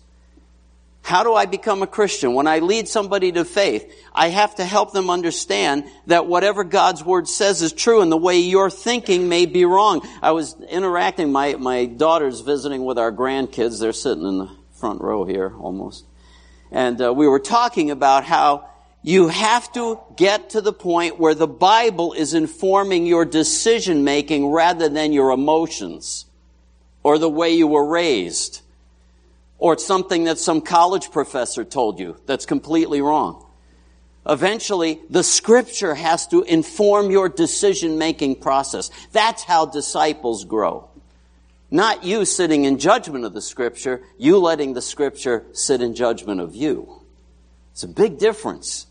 [1.03, 2.33] How do I become a Christian?
[2.33, 7.05] When I lead somebody to faith, I have to help them understand that whatever God's
[7.05, 10.01] Word says is true and the way you're thinking may be wrong.
[10.23, 13.79] I was interacting, my, my daughter's visiting with our grandkids.
[13.79, 16.07] They're sitting in the front row here almost.
[16.71, 18.67] And uh, we were talking about how
[19.03, 24.47] you have to get to the point where the Bible is informing your decision making
[24.47, 26.26] rather than your emotions
[27.07, 28.61] or the way you were raised
[29.59, 33.45] or it's something that some college professor told you that's completely wrong.
[34.27, 38.91] Eventually, the scripture has to inform your decision making process.
[39.13, 40.89] That's how disciples grow.
[41.71, 46.41] Not you sitting in judgment of the scripture, you letting the scripture sit in judgment
[46.41, 47.01] of you.
[47.71, 48.85] It's a big difference.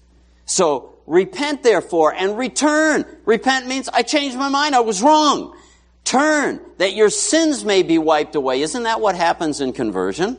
[0.47, 3.05] So, repent therefore and return.
[3.27, 5.55] Repent means I changed my mind, I was wrong.
[6.07, 8.63] Turn, that your sins may be wiped away.
[8.63, 10.39] Isn't that what happens in conversion?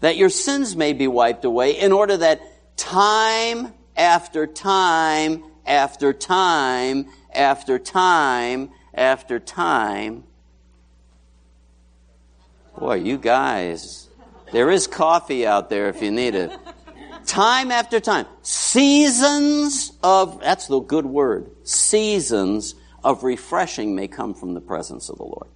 [0.00, 2.40] That your sins may be wiped away in order that
[2.78, 10.24] time after time after time after time after time.
[12.78, 14.08] Boy, you guys,
[14.52, 16.50] there is coffee out there if you need it
[17.26, 18.26] time after time.
[18.40, 25.18] Seasons of, that's the good word, seasons of refreshing may come from the presence of
[25.18, 25.48] the Lord.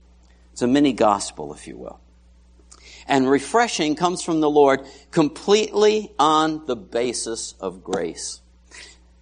[0.53, 1.99] It's a mini gospel, if you will.
[3.07, 8.43] And refreshing comes from the Lord completely on the basis of grace.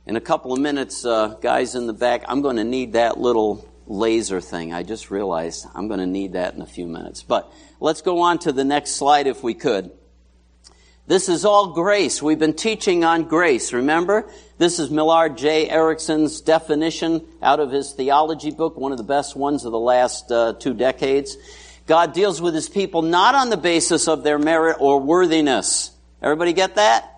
[0.07, 3.19] In a couple of minutes, uh, guys in the back, I'm going to need that
[3.19, 4.73] little laser thing.
[4.73, 7.23] I just realized I'm going to need that in a few minutes.
[7.23, 9.93] But let's go on to the next slide if we could.
[11.09, 12.21] This is all grace.
[12.21, 13.73] We've been teaching on grace.
[13.73, 14.29] Remember?
[14.59, 15.71] This is Millard J.
[15.71, 20.33] Erickson's definition out of his theology book, one of the best ones of the last
[20.33, 21.37] uh, two decades.
[21.87, 25.93] God deals with his people not on the basis of their merit or worthiness.
[26.21, 27.09] Everybody get that?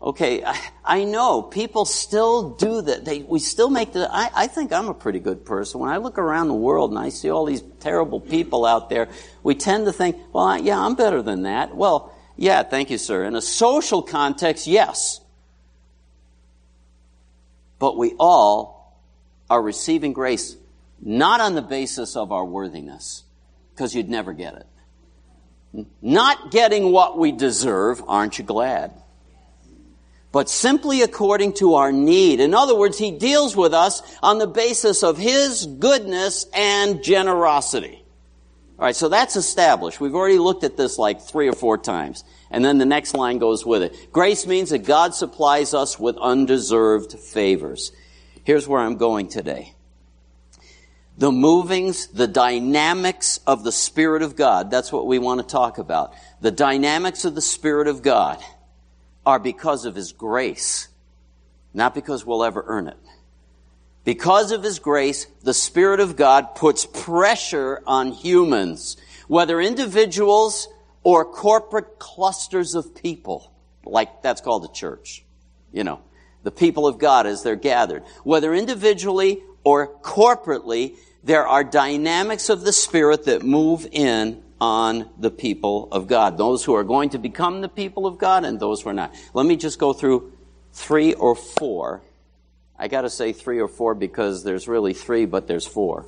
[0.00, 3.04] Okay, I, I know people still do that.
[3.04, 4.08] They, we still make the.
[4.10, 5.80] I, I think I'm a pretty good person.
[5.80, 9.08] When I look around the world and I see all these terrible people out there,
[9.42, 11.76] we tend to think, well, yeah, I'm better than that.
[11.76, 13.24] Well, yeah, thank you, sir.
[13.24, 15.20] In a social context, yes.
[17.78, 18.98] But we all
[19.48, 20.56] are receiving grace
[21.00, 23.22] not on the basis of our worthiness,
[23.74, 25.86] because you'd never get it.
[26.00, 28.92] Not getting what we deserve, aren't you glad?
[30.32, 32.40] But simply according to our need.
[32.40, 38.02] In other words, He deals with us on the basis of His goodness and generosity.
[38.78, 40.00] All right, so that's established.
[40.00, 42.24] We've already looked at this like three or four times.
[42.50, 44.12] And then the next line goes with it.
[44.12, 47.92] Grace means that God supplies us with undeserved favors.
[48.44, 49.72] Here's where I'm going today.
[51.18, 55.78] The movings, the dynamics of the Spirit of God, that's what we want to talk
[55.78, 56.12] about.
[56.42, 58.38] The dynamics of the Spirit of God
[59.24, 60.88] are because of His grace,
[61.72, 62.98] not because we'll ever earn it.
[64.06, 70.68] Because of His grace, the Spirit of God puts pressure on humans, whether individuals
[71.02, 73.52] or corporate clusters of people,
[73.84, 75.24] like that's called the church.
[75.72, 76.00] You know,
[76.44, 78.04] the people of God as they're gathered.
[78.22, 85.32] Whether individually or corporately, there are dynamics of the Spirit that move in on the
[85.32, 86.38] people of God.
[86.38, 89.12] Those who are going to become the people of God and those who are not.
[89.34, 90.32] Let me just go through
[90.72, 92.02] three or four
[92.78, 96.06] I got to say three or four because there's really three, but there's four.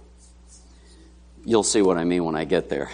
[1.45, 2.91] You'll see what I mean when I get there.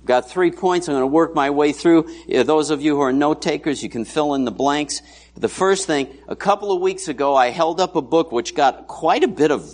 [0.00, 0.88] I've got three points.
[0.88, 2.08] I'm going to work my way through.
[2.28, 5.00] Those of you who are note takers, you can fill in the blanks.
[5.36, 8.86] The first thing, a couple of weeks ago, I held up a book which got
[8.88, 9.72] quite a bit of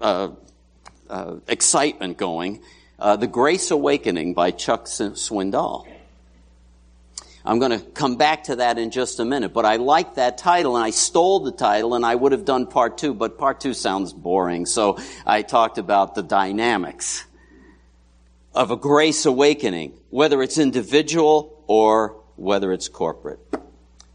[0.00, 0.30] uh,
[1.10, 2.62] uh, excitement going.
[2.98, 5.86] Uh, the Grace Awakening by Chuck Swindoll.
[7.46, 10.38] I'm going to come back to that in just a minute, but I like that
[10.38, 13.60] title and I stole the title and I would have done part two, but part
[13.60, 14.64] two sounds boring.
[14.64, 17.24] So I talked about the dynamics
[18.54, 23.40] of a grace awakening, whether it's individual or whether it's corporate.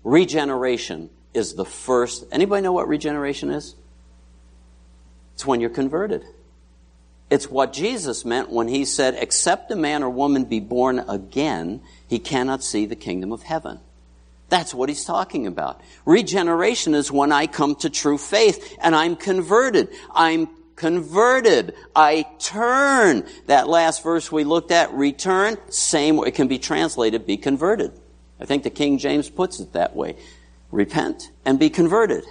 [0.04, 2.26] regeneration is the first.
[2.32, 3.76] Anybody know what regeneration is?
[5.36, 6.26] It's when you're converted.
[7.30, 11.82] It's what Jesus meant when he said, except a man or woman be born again,
[12.08, 13.80] he cannot see the kingdom of heaven.
[14.50, 15.80] That's what he's talking about.
[16.06, 19.90] Regeneration is when I come to true faith and I'm converted.
[20.14, 21.76] I'm converted.
[21.96, 23.28] I turn.
[23.46, 27.92] That last verse we looked at, return, same, it can be translated, be converted.
[28.40, 30.16] I think the King James puts it that way.
[30.72, 32.24] Repent and be converted.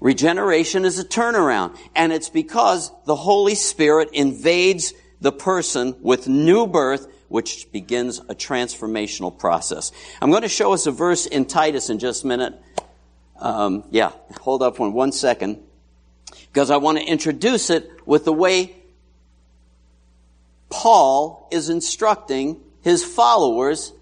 [0.00, 6.66] Regeneration is a turnaround, and it's because the Holy Spirit invades the person with new
[6.66, 9.90] birth, which begins a transformational process.
[10.22, 12.54] I'm going to show us a verse in Titus in just a minute.
[13.40, 15.58] Um, yeah, hold up one, one second,
[16.52, 18.76] because I want to introduce it with the way
[20.70, 23.92] Paul is instructing his followers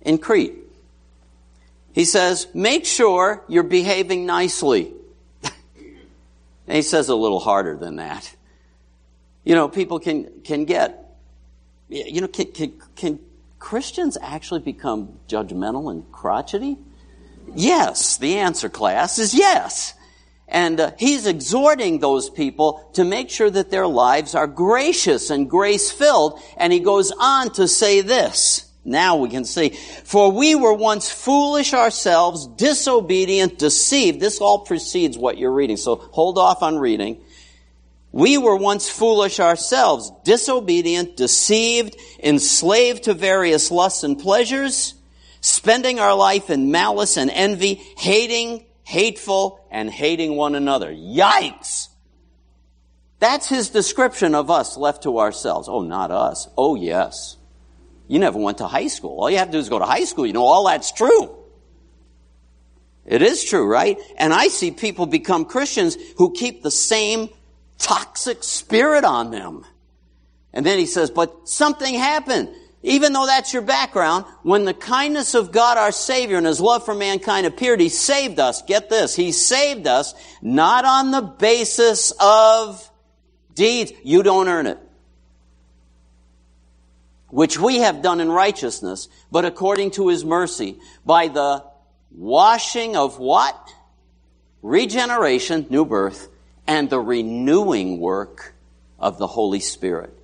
[0.00, 0.54] in Crete.
[1.92, 4.92] He says, make sure you're behaving nicely.
[6.66, 8.34] And he says a little harder than that.
[9.44, 11.16] You know, people can, can get,
[11.88, 13.18] you know, can, can, can
[13.58, 16.78] Christians actually become judgmental and crotchety?
[17.54, 19.94] Yes, the answer class is yes.
[20.48, 25.48] And uh, he's exhorting those people to make sure that their lives are gracious and
[25.48, 26.40] grace filled.
[26.56, 28.70] And he goes on to say this.
[28.84, 29.70] Now we can see.
[30.04, 34.20] For we were once foolish ourselves, disobedient, deceived.
[34.20, 37.22] This all precedes what you're reading, so hold off on reading.
[38.12, 44.94] We were once foolish ourselves, disobedient, deceived, enslaved to various lusts and pleasures,
[45.40, 50.92] spending our life in malice and envy, hating, hateful, and hating one another.
[50.92, 51.88] Yikes!
[53.18, 55.68] That's his description of us left to ourselves.
[55.68, 56.46] Oh, not us.
[56.58, 57.36] Oh, yes.
[58.06, 59.18] You never went to high school.
[59.20, 60.26] All you have to do is go to high school.
[60.26, 61.36] You know, all that's true.
[63.06, 63.98] It is true, right?
[64.16, 67.28] And I see people become Christians who keep the same
[67.78, 69.64] toxic spirit on them.
[70.52, 72.48] And then he says, but something happened.
[72.82, 76.84] Even though that's your background, when the kindness of God our Savior and His love
[76.84, 78.60] for mankind appeared, He saved us.
[78.60, 79.16] Get this.
[79.16, 82.90] He saved us not on the basis of
[83.54, 83.92] deeds.
[84.02, 84.78] You don't earn it
[87.34, 91.64] which we have done in righteousness, but according to his mercy, by the
[92.12, 93.72] washing of what?
[94.62, 96.28] Regeneration, new birth,
[96.64, 98.54] and the renewing work
[99.00, 100.16] of the Holy Spirit.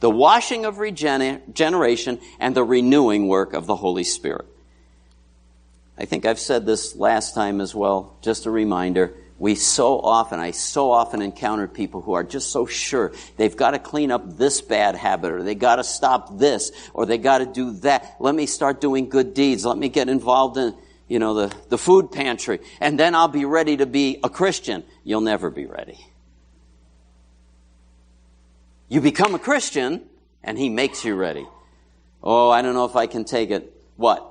[0.00, 4.44] The washing of regeneration and the renewing work of the Holy Spirit.
[5.96, 10.40] I think I've said this last time as well, just a reminder we so often,
[10.40, 14.36] I so often encounter people who are just so sure they've got to clean up
[14.36, 18.16] this bad habit or they've got to stop this or they've got to do that.
[18.18, 19.64] Let me start doing good deeds.
[19.64, 20.74] Let me get involved in,
[21.06, 24.82] you know, the, the food pantry and then I'll be ready to be a Christian.
[25.04, 26.04] You'll never be ready.
[28.88, 30.02] You become a Christian
[30.42, 31.46] and he makes you ready.
[32.24, 33.72] Oh, I don't know if I can take it.
[33.96, 34.24] What?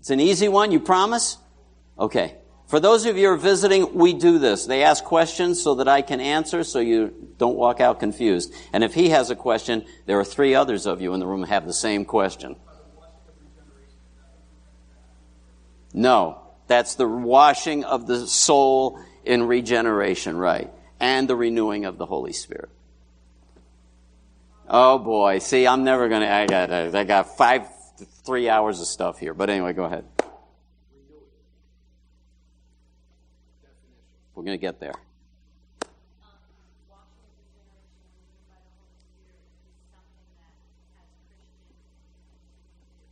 [0.00, 1.36] It's an easy one, you promise?
[1.96, 2.38] Okay.
[2.72, 4.64] For those of you who are visiting, we do this.
[4.64, 8.50] They ask questions so that I can answer so you don't walk out confused.
[8.72, 11.42] And if he has a question, there are three others of you in the room
[11.42, 12.56] have the same question.
[15.92, 16.40] No.
[16.66, 20.72] That's the washing of the soul in regeneration, right?
[20.98, 22.70] And the renewing of the Holy Spirit.
[24.66, 25.40] Oh boy.
[25.40, 27.66] See, I'm never gonna, I got, I got five,
[28.24, 29.34] three hours of stuff here.
[29.34, 30.06] But anyway, go ahead.
[34.34, 34.94] We're going to get there.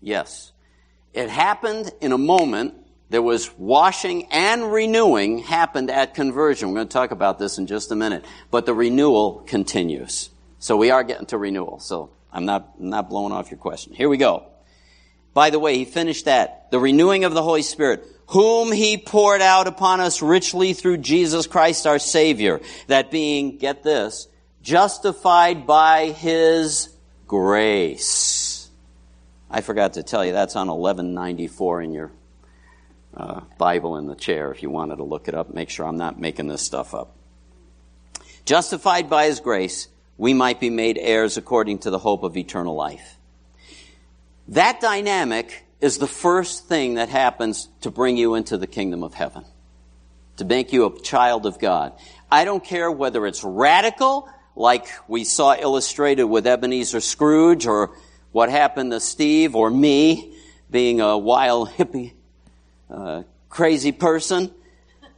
[0.00, 0.52] Yes.
[1.12, 2.74] It happened in a moment.
[3.10, 6.68] There was washing and renewing happened at conversion.
[6.68, 8.24] We're going to talk about this in just a minute.
[8.50, 10.30] But the renewal continues.
[10.58, 11.80] So we are getting to renewal.
[11.80, 13.92] So I'm not, I'm not blowing off your question.
[13.92, 14.46] Here we go.
[15.34, 16.70] By the way, he finished that.
[16.70, 21.48] The renewing of the Holy Spirit whom he poured out upon us richly through Jesus
[21.48, 24.28] Christ our Savior, that being, get this,
[24.62, 26.90] justified by his
[27.26, 28.68] grace.
[29.50, 32.12] I forgot to tell you, that's on 1194 in your
[33.16, 35.52] uh, Bible in the chair if you wanted to look it up.
[35.52, 37.16] Make sure I'm not making this stuff up.
[38.44, 42.76] Justified by his grace, we might be made heirs according to the hope of eternal
[42.76, 43.18] life.
[44.46, 49.14] That dynamic is the first thing that happens to bring you into the kingdom of
[49.14, 49.44] heaven,
[50.36, 51.92] to make you a child of God.
[52.30, 57.90] I don't care whether it's radical, like we saw illustrated with Ebenezer Scrooge, or
[58.32, 60.34] what happened to Steve or me
[60.70, 62.12] being a wild hippie.
[62.90, 64.50] uh, crazy person,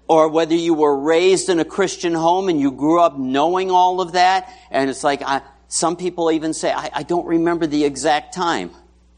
[0.09, 4.01] or whether you were raised in a Christian home and you grew up knowing all
[4.01, 7.85] of that, and it's like, I, some people even say, I, I don't remember the
[7.85, 8.71] exact time.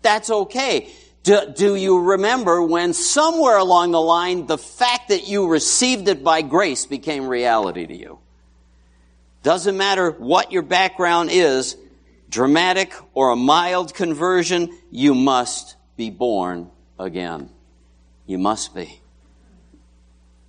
[0.03, 0.93] That's okay.
[1.25, 6.23] Do, do, you remember when somewhere along the line the fact that you received it
[6.23, 8.19] by grace became reality to you?
[9.43, 11.79] Doesn't matter what your background is,
[12.29, 17.49] dramatic or a mild conversion, you must be born again.
[18.27, 19.01] You must be.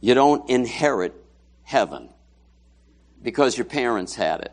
[0.01, 1.13] You don't inherit
[1.63, 2.09] heaven
[3.23, 4.51] because your parents had it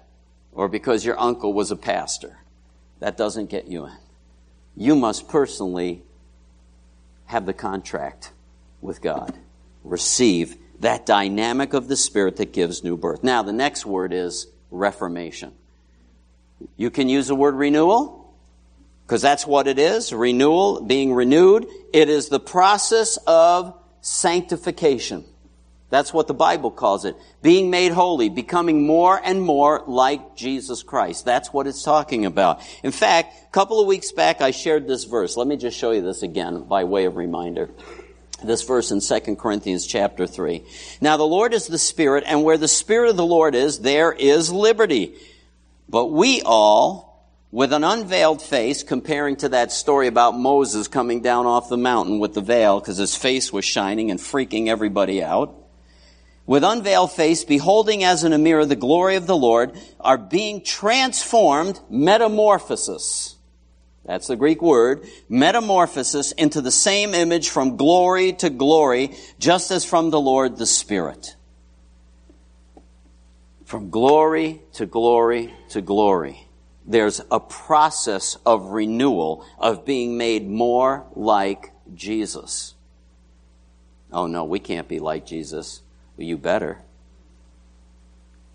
[0.52, 2.38] or because your uncle was a pastor.
[3.00, 3.98] That doesn't get you in.
[4.76, 6.04] You must personally
[7.32, 8.30] have the contract
[8.82, 9.36] with God.
[9.84, 13.24] Receive that dynamic of the Spirit that gives new birth.
[13.24, 15.52] Now, the next word is reformation.
[16.76, 18.34] You can use the word renewal
[19.06, 21.66] because that's what it is renewal, being renewed.
[21.94, 25.24] It is the process of sanctification.
[25.92, 27.16] That's what the Bible calls it.
[27.42, 31.26] Being made holy, becoming more and more like Jesus Christ.
[31.26, 32.62] That's what it's talking about.
[32.82, 35.36] In fact, a couple of weeks back I shared this verse.
[35.36, 37.68] Let me just show you this again by way of reminder.
[38.42, 40.64] This verse in 2 Corinthians chapter 3.
[41.02, 44.12] Now the Lord is the Spirit, and where the Spirit of the Lord is, there
[44.12, 45.14] is liberty.
[45.90, 51.44] But we all, with an unveiled face, comparing to that story about Moses coming down
[51.44, 55.58] off the mountain with the veil because his face was shining and freaking everybody out,
[56.46, 60.62] with unveiled face, beholding as in a mirror the glory of the Lord, are being
[60.62, 63.36] transformed, metamorphosis.
[64.04, 69.84] That's the Greek word, metamorphosis into the same image from glory to glory, just as
[69.84, 71.36] from the Lord the Spirit.
[73.64, 76.48] From glory to glory to glory.
[76.84, 82.74] There's a process of renewal, of being made more like Jesus.
[84.12, 85.80] Oh no, we can't be like Jesus.
[86.16, 86.78] Well, you better.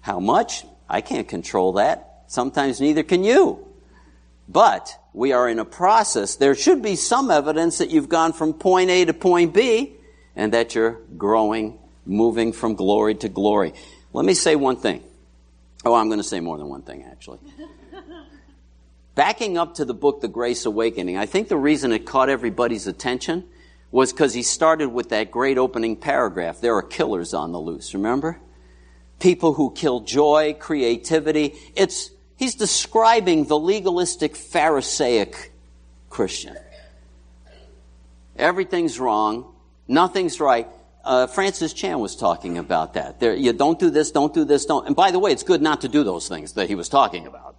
[0.02, 0.66] How much?
[0.90, 2.24] I can't control that.
[2.28, 3.66] Sometimes neither can you.
[4.48, 6.36] But we are in a process.
[6.36, 9.94] There should be some evidence that you've gone from point A to point B
[10.36, 13.74] and that you're growing, moving from glory to glory.
[14.14, 15.04] Let me say one thing.
[15.84, 17.40] Oh, I'm going to say more than one thing, actually.
[19.16, 22.88] Backing up to the book, The Grace Awakening, I think the reason it caught everybody's
[22.88, 23.44] attention
[23.92, 26.60] was because he started with that great opening paragraph.
[26.60, 28.40] There are killers on the loose, remember?
[29.20, 31.56] People who kill joy, creativity.
[31.76, 35.52] It's, he's describing the legalistic Pharisaic
[36.10, 36.58] Christian.
[38.36, 39.54] Everything's wrong.
[39.88, 40.68] Nothing's right.
[41.04, 43.20] Uh, Francis Chan was talking about that.
[43.20, 44.86] There, you don't do this, don't do this, don't.
[44.86, 47.26] And by the way, it's good not to do those things that he was talking
[47.26, 47.56] about.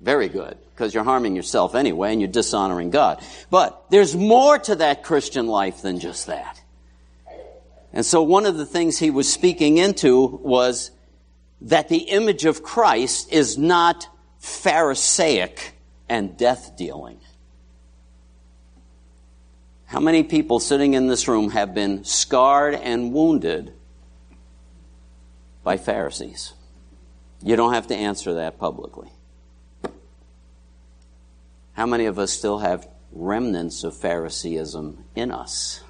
[0.00, 3.22] Very good, because you're harming yourself anyway and you're dishonoring God.
[3.50, 6.60] But there's more to that Christian life than just that.
[7.92, 10.90] And so one of the things he was speaking into was
[11.62, 15.74] that the image of Christ is not Pharisaic
[16.08, 17.20] and death dealing.
[19.84, 23.74] How many people sitting in this room have been scarred and wounded
[25.62, 26.54] by Pharisees?
[27.42, 29.10] You don't have to answer that publicly.
[31.72, 35.82] How many of us still have remnants of Phariseeism in us?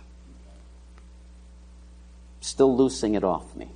[2.40, 3.70] Still loosing it off me.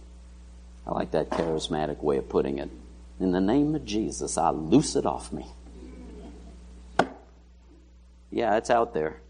[0.86, 2.70] I like that charismatic way of putting it.
[3.20, 5.46] In the name of Jesus, I loose it off me.
[8.30, 9.20] Yeah, it's out there.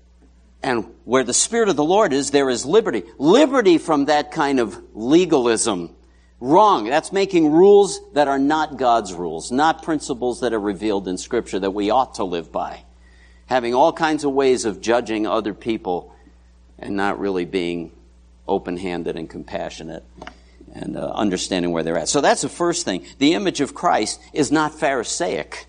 [0.62, 3.03] And where the Spirit of the Lord is, there is liberty.
[3.18, 5.95] Liberty from that kind of legalism.
[6.45, 6.85] Wrong.
[6.85, 11.59] That's making rules that are not God's rules, not principles that are revealed in Scripture
[11.59, 12.85] that we ought to live by.
[13.47, 16.15] Having all kinds of ways of judging other people
[16.79, 17.93] and not really being
[18.47, 20.05] open handed and compassionate
[20.75, 22.11] and uh, understanding where they're at.
[22.11, 23.07] So that's the first thing.
[23.17, 25.67] The image of Christ is not Pharisaic.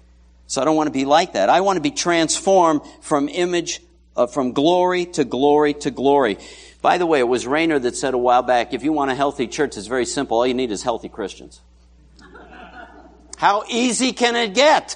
[0.48, 1.48] So I don't want to be like that.
[1.48, 3.80] I want to be transformed from image,
[4.18, 6.38] uh, from glory to glory to glory.
[6.86, 9.16] By the way, it was Rainer that said a while back, if you want a
[9.16, 10.38] healthy church, it's very simple.
[10.38, 11.62] All you need is healthy Christians.
[13.38, 14.96] How easy can it get?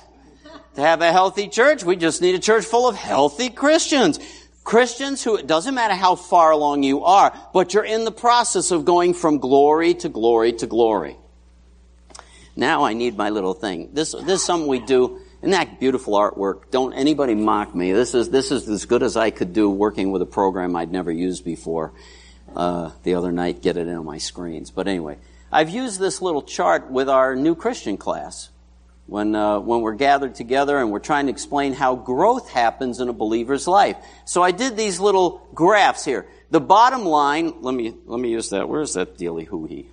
[0.76, 4.20] To have a healthy church, we just need a church full of healthy Christians.
[4.64, 8.70] Christians who, it doesn't matter how far along you are, but you're in the process
[8.70, 11.18] of going from glory to glory to glory.
[12.56, 13.90] Now I need my little thing.
[13.94, 15.22] This, this is something we do.
[15.42, 16.70] Isn't that beautiful artwork?
[16.70, 17.94] Don't anybody mock me.
[17.94, 20.92] This is, this is as good as I could do working with a program I'd
[20.92, 21.94] never used before.
[22.54, 24.70] Uh, the other night, get it in on my screens.
[24.70, 25.18] But anyway,
[25.50, 28.50] I've used this little chart with our new Christian class
[29.06, 33.08] when, uh, when we're gathered together and we're trying to explain how growth happens in
[33.08, 33.96] a believer's life.
[34.26, 36.28] So I did these little graphs here.
[36.52, 38.68] The bottom line, let me, let me use that.
[38.68, 39.90] Where's that dealy hooey?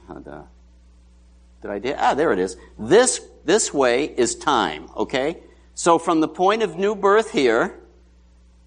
[1.66, 2.10] Did I?
[2.10, 2.56] Ah, there it is.
[2.78, 5.38] This, this way is time, okay?
[5.74, 7.78] So from the point of new birth here,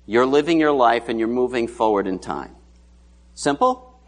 [0.06, 2.56] you're living your life and you're moving forward in time.
[3.36, 4.00] Simple?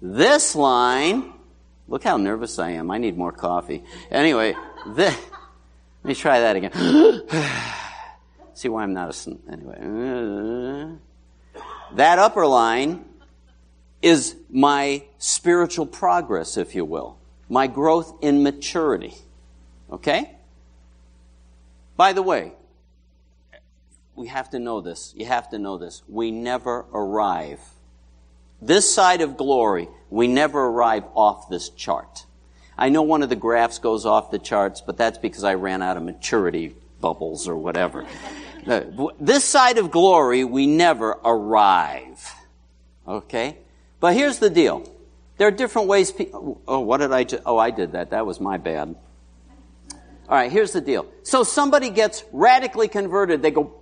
[0.00, 1.32] This line,
[1.88, 2.90] look how nervous I am.
[2.90, 3.84] I need more coffee.
[4.10, 4.54] Anyway,
[4.86, 5.16] this,
[6.02, 6.72] let me try that again.
[8.54, 10.96] See why I'm not a, anyway.
[11.94, 13.04] That upper line
[14.02, 17.18] is my spiritual progress, if you will,
[17.50, 19.14] my growth in maturity.
[19.92, 20.30] Okay?
[21.96, 22.52] By the way,
[24.14, 25.12] we have to know this.
[25.16, 26.02] You have to know this.
[26.08, 27.60] We never arrive.
[28.62, 32.24] This side of glory, we never arrive off this chart.
[32.78, 35.82] I know one of the graphs goes off the charts, but that's because I ran
[35.82, 38.06] out of maturity bubbles or whatever.
[39.20, 42.34] this side of glory, we never arrive.
[43.08, 43.58] Okay?
[43.98, 44.86] But here's the deal.
[45.40, 47.38] There are different ways people, oh, what did I do?
[47.46, 48.10] Oh, I did that.
[48.10, 48.94] That was my bad.
[50.28, 51.06] All right, here's the deal.
[51.22, 53.40] So somebody gets radically converted.
[53.40, 53.80] They go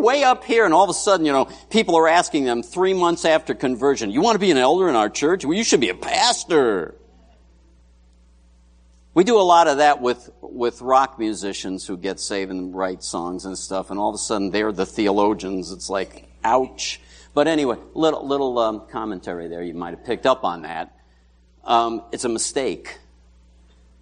[0.00, 2.94] way up here, and all of a sudden, you know, people are asking them three
[2.94, 5.44] months after conversion, you want to be an elder in our church?
[5.44, 6.94] Well, you should be a pastor.
[9.12, 13.02] We do a lot of that with, with rock musicians who get saved and write
[13.02, 15.72] songs and stuff, and all of a sudden they're the theologians.
[15.72, 17.02] It's like, ouch.
[17.34, 19.62] But anyway, little, little um, commentary there.
[19.62, 20.96] You might have picked up on that.
[21.64, 22.98] Um, it's a mistake.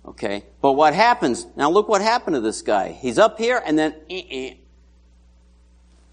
[0.04, 0.44] Okay?
[0.60, 2.92] But what happens, now look what happened to this guy.
[2.92, 4.54] He's up here and then, eh-eh.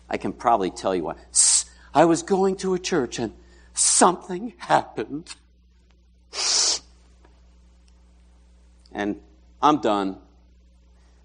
[0.09, 1.17] I can probably tell you what.
[1.93, 3.33] I was going to a church and
[3.73, 5.35] something happened.
[8.91, 9.19] and
[9.61, 10.17] I'm done.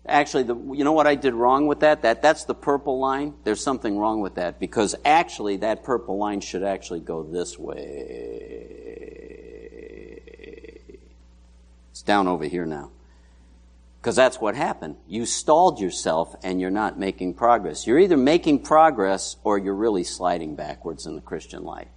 [0.06, 2.02] Actually, the, you know what I did wrong with that?
[2.02, 3.34] That that's the purple line.
[3.44, 8.84] There's something wrong with that because actually that purple line should actually go this way.
[11.90, 12.90] It's down over here now.
[14.00, 14.96] Because that's what happened.
[15.08, 17.86] You stalled yourself and you're not making progress.
[17.86, 21.88] You're either making progress or you're really sliding backwards in the Christian life.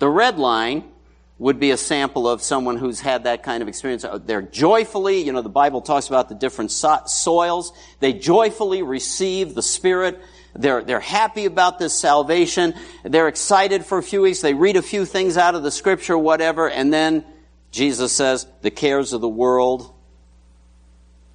[0.00, 0.90] The red line
[1.38, 4.04] would be a sample of someone who's had that kind of experience.
[4.04, 7.72] Uh, they're joyfully, you know, the Bible talks about the different so- soils.
[8.00, 10.20] They joyfully receive the Spirit.
[10.54, 12.74] They're, they're happy about this salvation.
[13.02, 14.40] They're excited for a few weeks.
[14.40, 17.24] They read a few things out of the scripture, whatever, and then
[17.72, 19.92] Jesus says, the cares of the world,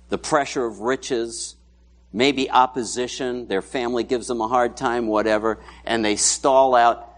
[0.08, 1.56] the pressure of riches,
[2.14, 7.14] maybe opposition, their family gives them a hard time, whatever, and they stall out.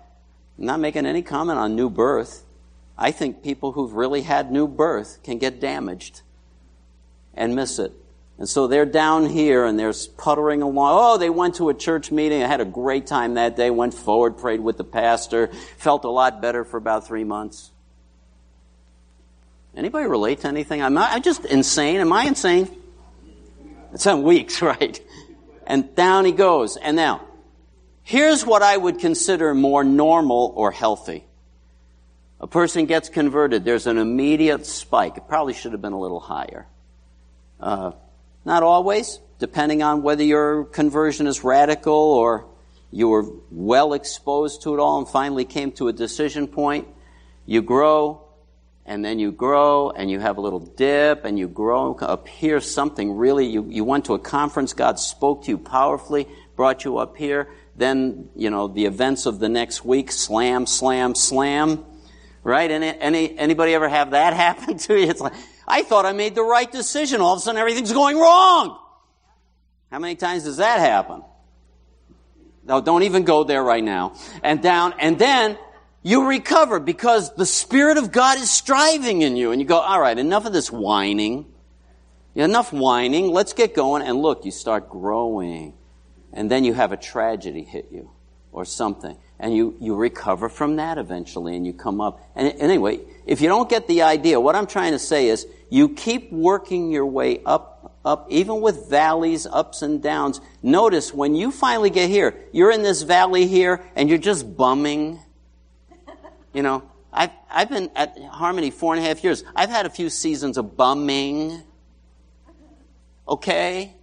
[0.57, 2.43] I'm not making any comment on new birth.
[3.01, 6.21] I think people who've really had new birth can get damaged
[7.33, 7.91] and miss it.
[8.37, 10.91] And so they're down here and they're puttering along.
[10.93, 12.43] Oh, they went to a church meeting.
[12.43, 13.71] I had a great time that day.
[13.71, 15.47] Went forward, prayed with the pastor.
[15.79, 17.71] Felt a lot better for about three months.
[19.75, 20.83] Anybody relate to anything?
[20.83, 22.01] I am I just insane?
[22.01, 22.69] Am I insane?
[23.93, 25.01] It's on weeks, right?
[25.65, 26.77] And down he goes.
[26.77, 27.21] And now,
[28.03, 31.25] here's what I would consider more normal or healthy.
[32.41, 35.15] A person gets converted, there's an immediate spike.
[35.15, 36.65] It probably should have been a little higher.
[37.59, 37.91] Uh,
[38.45, 42.47] not always, depending on whether your conversion is radical or
[42.89, 46.87] you were well exposed to it all and finally came to a decision point.
[47.45, 48.23] You grow,
[48.87, 52.59] and then you grow, and you have a little dip, and you grow up here.
[52.59, 56.97] Something really, you, you went to a conference, God spoke to you powerfully, brought you
[56.97, 57.49] up here.
[57.75, 61.85] Then, you know, the events of the next week, slam, slam, slam
[62.43, 62.71] Right?
[62.71, 65.09] Any, any, anybody ever have that happen to you?
[65.09, 65.33] It's like,
[65.67, 67.21] I thought I made the right decision.
[67.21, 68.77] All of a sudden everything's going wrong.
[69.91, 71.23] How many times does that happen?
[72.63, 74.15] No, don't even go there right now.
[74.43, 75.57] And down, and then
[76.03, 79.51] you recover because the Spirit of God is striving in you.
[79.51, 81.45] And you go, all right, enough of this whining.
[82.35, 83.31] Enough whining.
[83.31, 84.01] Let's get going.
[84.03, 85.73] And look, you start growing.
[86.31, 88.09] And then you have a tragedy hit you
[88.51, 92.21] or something and you, you recover from that eventually and you come up.
[92.35, 95.89] And anyway, if you don't get the idea, what I'm trying to say is you
[95.89, 100.39] keep working your way up, up, even with valleys, ups and downs.
[100.61, 105.19] Notice when you finally get here, you're in this valley here and you're just bumming.
[106.53, 106.83] You know,
[107.13, 109.45] I've, I've been at Harmony four and a half years.
[109.55, 111.63] I've had a few seasons of bumming.
[113.25, 113.95] Okay?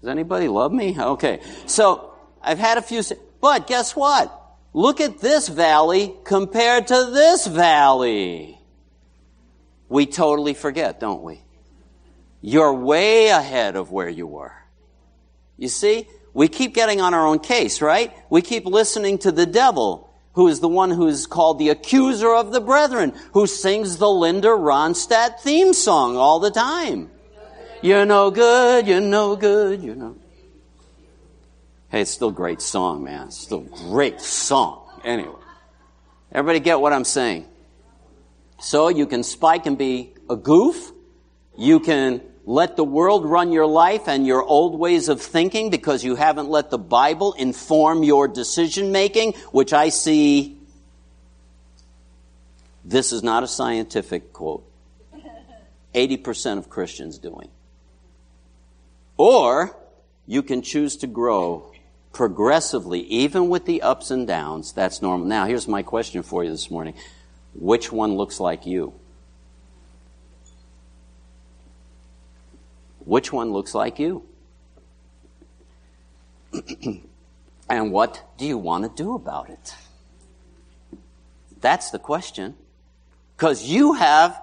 [0.00, 0.96] Does anybody love me?
[0.98, 1.40] Okay.
[1.66, 3.02] So, I've had a few,
[3.40, 4.34] but guess what?
[4.72, 8.58] Look at this valley compared to this valley.
[9.88, 11.40] We totally forget, don't we?
[12.40, 14.54] You're way ahead of where you were.
[15.56, 16.06] You see?
[16.34, 18.14] We keep getting on our own case, right?
[18.30, 22.32] We keep listening to the devil, who is the one who is called the accuser
[22.32, 27.10] of the brethren, who sings the Linda Ronstadt theme song all the time.
[27.82, 30.16] You're no good, you're no good, you're no.
[31.90, 33.28] Hey, it's still a great song, man.
[33.28, 35.00] It's still a great song.
[35.04, 35.34] Anyway.
[36.30, 37.46] Everybody get what I'm saying?
[38.60, 40.92] So you can spike and be a goof.
[41.56, 46.04] You can let the world run your life and your old ways of thinking because
[46.04, 50.58] you haven't let the Bible inform your decision making, which I see.
[52.84, 54.64] This is not a scientific quote.
[55.94, 57.48] 80% of Christians doing.
[59.18, 59.76] Or
[60.26, 61.72] you can choose to grow
[62.12, 64.72] progressively, even with the ups and downs.
[64.72, 65.26] That's normal.
[65.26, 66.94] Now, here's my question for you this morning
[67.54, 68.94] which one looks like you?
[73.00, 74.22] Which one looks like you?
[77.68, 79.74] and what do you want to do about it?
[81.60, 82.54] That's the question.
[83.36, 84.40] Because you have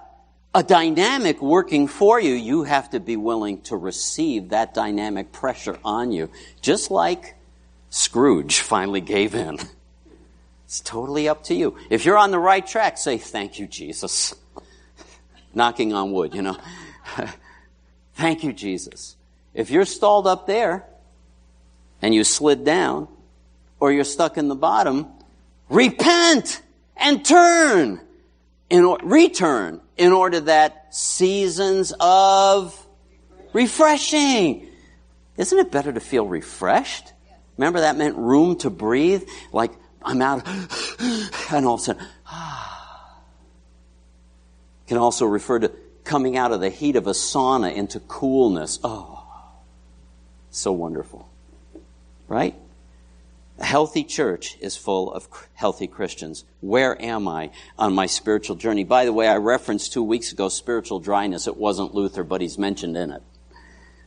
[0.56, 2.32] a dynamic working for you.
[2.32, 6.30] You have to be willing to receive that dynamic pressure on you.
[6.62, 7.34] Just like
[7.90, 9.58] Scrooge finally gave in.
[10.64, 11.76] It's totally up to you.
[11.90, 14.34] If you're on the right track, say, Thank you, Jesus.
[15.54, 16.56] Knocking on wood, you know.
[18.14, 19.14] Thank you, Jesus.
[19.52, 20.86] If you're stalled up there
[22.00, 23.08] and you slid down
[23.78, 25.06] or you're stuck in the bottom,
[25.68, 26.62] repent
[26.96, 28.00] and turn
[28.70, 32.86] in or, return in order that seasons of
[33.52, 34.68] refreshing.
[35.36, 37.12] Isn't it better to feel refreshed?
[37.56, 39.24] Remember that meant room to breathe?
[39.52, 39.72] Like
[40.02, 40.46] I'm out
[41.50, 42.06] and all of a sudden
[44.86, 45.72] can also refer to
[46.04, 48.78] coming out of the heat of a sauna into coolness.
[48.84, 49.24] Oh,
[50.50, 51.28] so wonderful.
[52.28, 52.54] Right?
[53.58, 56.44] A healthy church is full of healthy Christians.
[56.60, 58.84] Where am I on my spiritual journey?
[58.84, 61.46] By the way, I referenced two weeks ago spiritual dryness.
[61.46, 63.22] It wasn't Luther, but he's mentioned in it.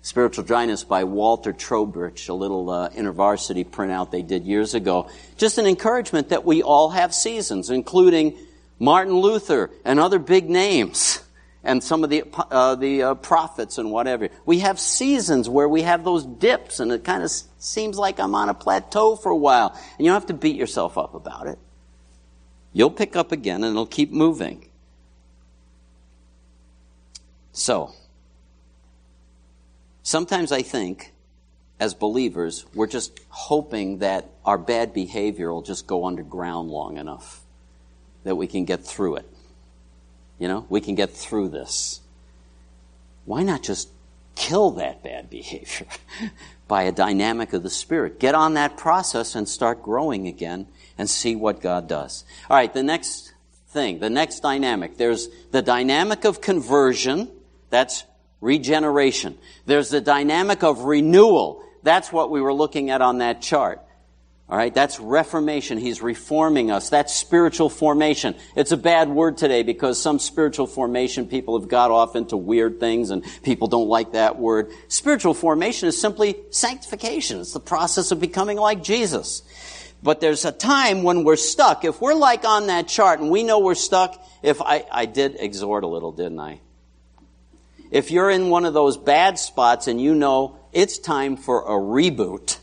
[0.02, 5.10] Spiritual Dryness by Walter Trobisch, a little uh, intervarsity printout they did years ago.
[5.36, 8.38] Just an encouragement that we all have seasons, including
[8.80, 11.22] Martin Luther and other big names
[11.64, 14.30] and some of the uh, the uh, prophets and whatever.
[14.46, 18.36] We have seasons where we have those dips, and it kind of seems like I'm
[18.36, 21.48] on a plateau for a while, and you don't have to beat yourself up about
[21.48, 21.60] it.
[22.72, 24.66] You'll pick up again, and it'll keep moving.
[27.52, 27.94] So,
[30.04, 31.12] sometimes I think,
[31.80, 37.42] as believers, we're just hoping that our bad behavior will just go underground long enough
[38.24, 39.29] that we can get through it.
[40.40, 42.00] You know, we can get through this.
[43.26, 43.90] Why not just
[44.36, 45.86] kill that bad behavior
[46.68, 48.20] by a dynamic of the Spirit?
[48.20, 50.68] Get on that process and start growing again
[50.98, 52.24] and see what God does.
[52.50, 53.34] All right, the next
[53.70, 54.98] thing, the next dynamic.
[54.98, 57.30] There's the dynamic of conversion.
[57.70, 58.06] That's
[58.42, 59.38] regeneration.
[59.66, 61.62] There's the dynamic of renewal.
[61.84, 63.82] That's what we were looking at on that chart.
[64.50, 65.78] All right, that's reformation.
[65.78, 66.90] He's reforming us.
[66.90, 68.36] That's spiritual formation.
[68.56, 72.80] It's a bad word today because some spiritual formation people have got off into weird
[72.80, 74.72] things and people don't like that word.
[74.88, 77.42] Spiritual formation is simply sanctification.
[77.42, 79.44] It's the process of becoming like Jesus.
[80.02, 81.86] But there's a time when we're stuck.
[81.86, 85.36] If we're like on that chart and we know we're stuck, if I, I did
[85.40, 86.62] exhort a little, didn't I?
[87.92, 91.80] If you're in one of those bad spots and you know it's time for a
[91.80, 92.58] reboot,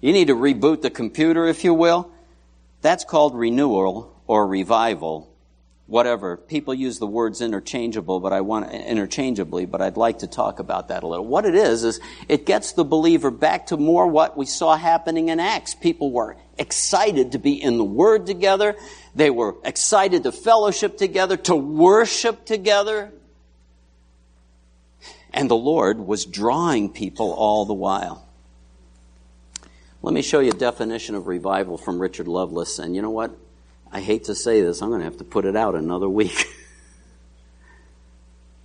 [0.00, 2.10] you need to reboot the computer, if you will.
[2.82, 5.32] That's called renewal or revival.
[5.86, 6.36] Whatever.
[6.36, 10.88] People use the words interchangeable, but I want interchangeably, but I'd like to talk about
[10.88, 11.24] that a little.
[11.24, 15.28] What it is, is it gets the believer back to more what we saw happening
[15.28, 15.76] in Acts.
[15.76, 18.74] People were excited to be in the Word together.
[19.14, 23.12] They were excited to fellowship together, to worship together.
[25.32, 28.25] And the Lord was drawing people all the while.
[30.02, 32.78] Let me show you a definition of revival from Richard Lovelace.
[32.78, 33.36] And you know what?
[33.90, 36.46] I hate to say this, I'm going to have to put it out another week.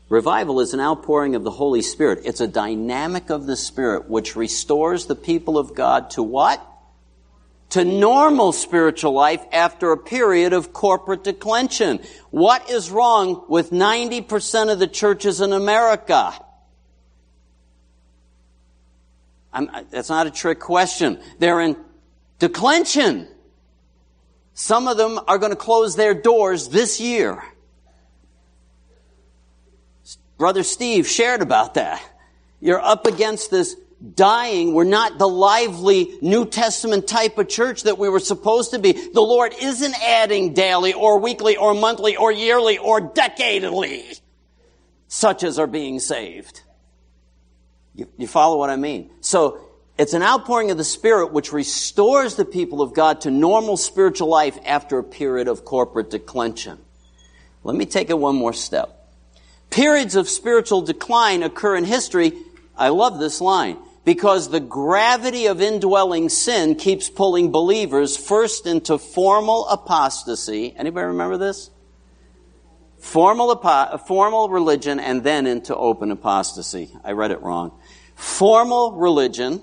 [0.09, 2.23] Revival is an outpouring of the Holy Spirit.
[2.25, 6.61] It's a dynamic of the Spirit which restores the people of God to what?
[7.69, 12.01] To normal spiritual life after a period of corporate declension.
[12.29, 16.33] What is wrong with 90% of the churches in America?
[19.53, 21.19] I'm, that's not a trick question.
[21.39, 21.77] They're in
[22.39, 23.27] declension.
[24.53, 27.41] Some of them are going to close their doors this year.
[30.37, 32.01] Brother Steve shared about that.
[32.59, 33.75] You're up against this
[34.15, 34.73] dying.
[34.73, 38.93] We're not the lively New Testament type of church that we were supposed to be.
[38.93, 44.19] The Lord isn't adding daily or weekly or monthly or yearly or decadally
[45.07, 46.61] such as are being saved.
[47.95, 49.11] You, you follow what I mean?
[49.21, 49.67] So,
[49.97, 54.29] it's an outpouring of the Spirit which restores the people of God to normal spiritual
[54.29, 56.79] life after a period of corporate declension.
[57.63, 59.09] Let me take it one more step.
[59.69, 62.33] Periods of spiritual decline occur in history.
[62.75, 63.77] I love this line.
[64.03, 70.73] Because the gravity of indwelling sin keeps pulling believers first into formal apostasy.
[70.75, 71.69] Anybody remember this?
[73.01, 73.55] Formal,
[74.05, 76.91] formal religion and then into open apostasy.
[77.03, 77.77] I read it wrong.
[78.15, 79.61] Formal religion.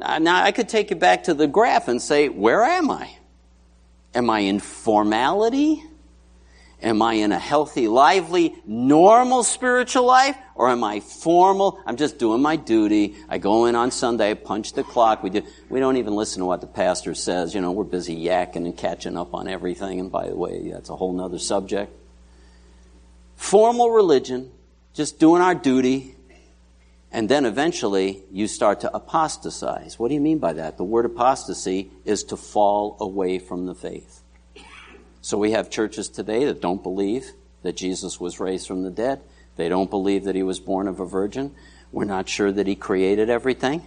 [0.00, 3.10] Uh, now I could take you back to the graph and say, where am I?
[4.14, 5.82] Am I in formality?
[6.82, 10.36] Am I in a healthy, lively, normal spiritual life?
[10.54, 11.78] Or am I formal?
[11.84, 13.16] I'm just doing my duty.
[13.28, 15.22] I go in on Sunday, I punch the clock.
[15.22, 17.54] We, do, we don't even listen to what the pastor says.
[17.54, 20.00] You know, we're busy yakking and catching up on everything.
[20.00, 21.92] And by the way, that's a whole nother subject.
[23.36, 24.50] Formal religion,
[24.94, 26.14] just doing our duty.
[27.12, 29.98] And then eventually you start to apostatize.
[29.98, 30.78] What do you mean by that?
[30.78, 34.19] The word apostasy is to fall away from the faith.
[35.22, 39.20] So we have churches today that don't believe that Jesus was raised from the dead.
[39.56, 41.54] They don't believe that he was born of a virgin.
[41.92, 43.86] We're not sure that he created everything.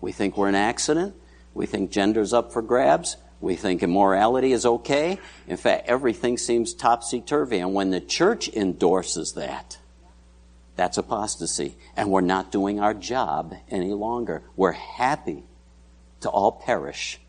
[0.00, 1.14] We think we're an accident.
[1.54, 3.16] We think gender's up for grabs.
[3.40, 5.18] We think immorality is okay.
[5.46, 7.58] In fact, everything seems topsy turvy.
[7.58, 9.78] And when the church endorses that,
[10.74, 11.76] that's apostasy.
[11.96, 14.42] And we're not doing our job any longer.
[14.56, 15.44] We're happy
[16.20, 17.20] to all perish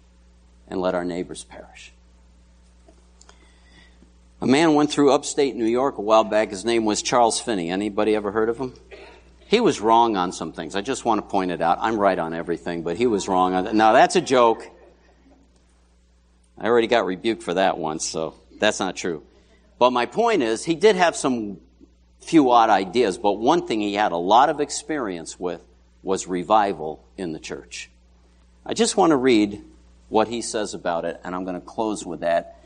[0.68, 1.93] and let our neighbors perish.
[4.44, 6.50] A man went through upstate New York a while back.
[6.50, 7.70] His name was Charles Finney.
[7.70, 8.74] Anybody ever heard of him?
[9.48, 10.76] He was wrong on some things.
[10.76, 11.78] I just want to point it out.
[11.80, 13.78] I'm right on everything, but he was wrong on.
[13.78, 14.70] Now that's a joke.
[16.58, 19.24] I already got rebuked for that once, so that's not true.
[19.80, 21.60] But my point is, he did have some
[22.20, 25.62] few odd ideas, but one thing he had a lot of experience with
[26.02, 27.90] was revival in the church.
[28.66, 29.64] I just want to read
[30.10, 32.60] what he says about it, and I'm going to close with that.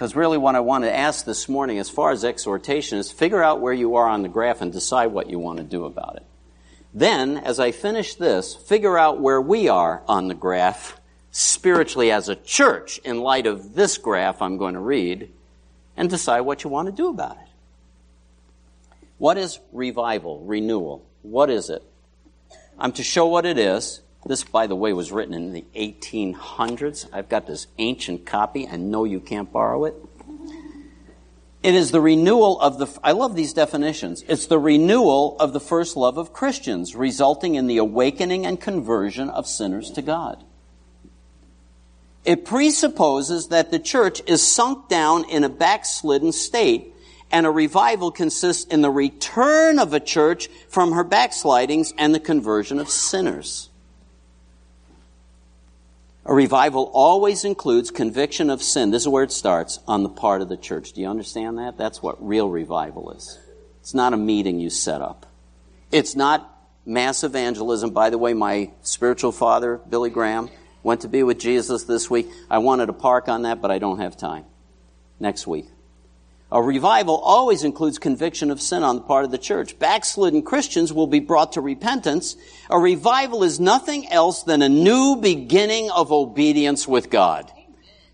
[0.00, 3.42] Because really, what I want to ask this morning, as far as exhortation, is figure
[3.42, 6.16] out where you are on the graph and decide what you want to do about
[6.16, 6.22] it.
[6.94, 10.98] Then, as I finish this, figure out where we are on the graph
[11.32, 15.30] spiritually as a church in light of this graph I'm going to read
[15.98, 17.48] and decide what you want to do about it.
[19.18, 21.04] What is revival, renewal?
[21.20, 21.82] What is it?
[22.78, 24.00] I'm to show what it is.
[24.26, 27.08] This, by the way, was written in the 1800s.
[27.12, 29.94] I've got this ancient copy and know you can't borrow it.
[31.62, 34.24] It is the renewal of the, I love these definitions.
[34.28, 39.28] It's the renewal of the first love of Christians, resulting in the awakening and conversion
[39.28, 40.42] of sinners to God.
[42.24, 46.94] It presupposes that the church is sunk down in a backslidden state,
[47.30, 52.20] and a revival consists in the return of a church from her backslidings and the
[52.20, 53.69] conversion of sinners.
[56.30, 58.92] A revival always includes conviction of sin.
[58.92, 60.92] This is where it starts on the part of the church.
[60.92, 61.76] Do you understand that?
[61.76, 63.36] That's what real revival is.
[63.80, 65.26] It's not a meeting you set up.
[65.90, 66.48] It's not
[66.86, 67.90] mass evangelism.
[67.90, 70.50] By the way, my spiritual father, Billy Graham,
[70.84, 72.28] went to be with Jesus this week.
[72.48, 74.44] I wanted to park on that, but I don't have time.
[75.18, 75.66] Next week.
[76.52, 79.78] A revival always includes conviction of sin on the part of the church.
[79.78, 82.36] Backslidden Christians will be brought to repentance.
[82.68, 87.50] A revival is nothing else than a new beginning of obedience with God.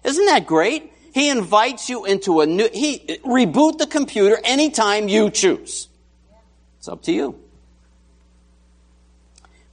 [0.05, 0.93] Isn't that great?
[1.15, 5.89] He invites you into a new, he, reboot the computer anytime you choose.
[6.79, 7.41] It's up to you.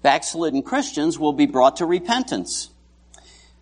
[0.01, 2.69] Backslidden Christians will be brought to repentance.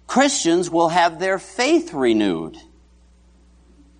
[0.05, 2.57] Christians will have their faith renewed.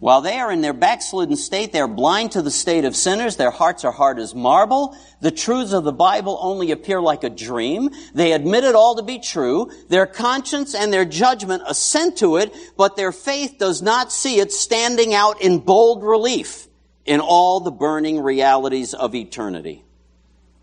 [0.01, 3.35] While they are in their backslidden state, they are blind to the state of sinners.
[3.35, 4.97] Their hearts are hard as marble.
[5.19, 7.91] The truths of the Bible only appear like a dream.
[8.15, 9.69] They admit it all to be true.
[9.89, 14.51] Their conscience and their judgment assent to it, but their faith does not see it
[14.51, 16.67] standing out in bold relief
[17.05, 19.83] in all the burning realities of eternity.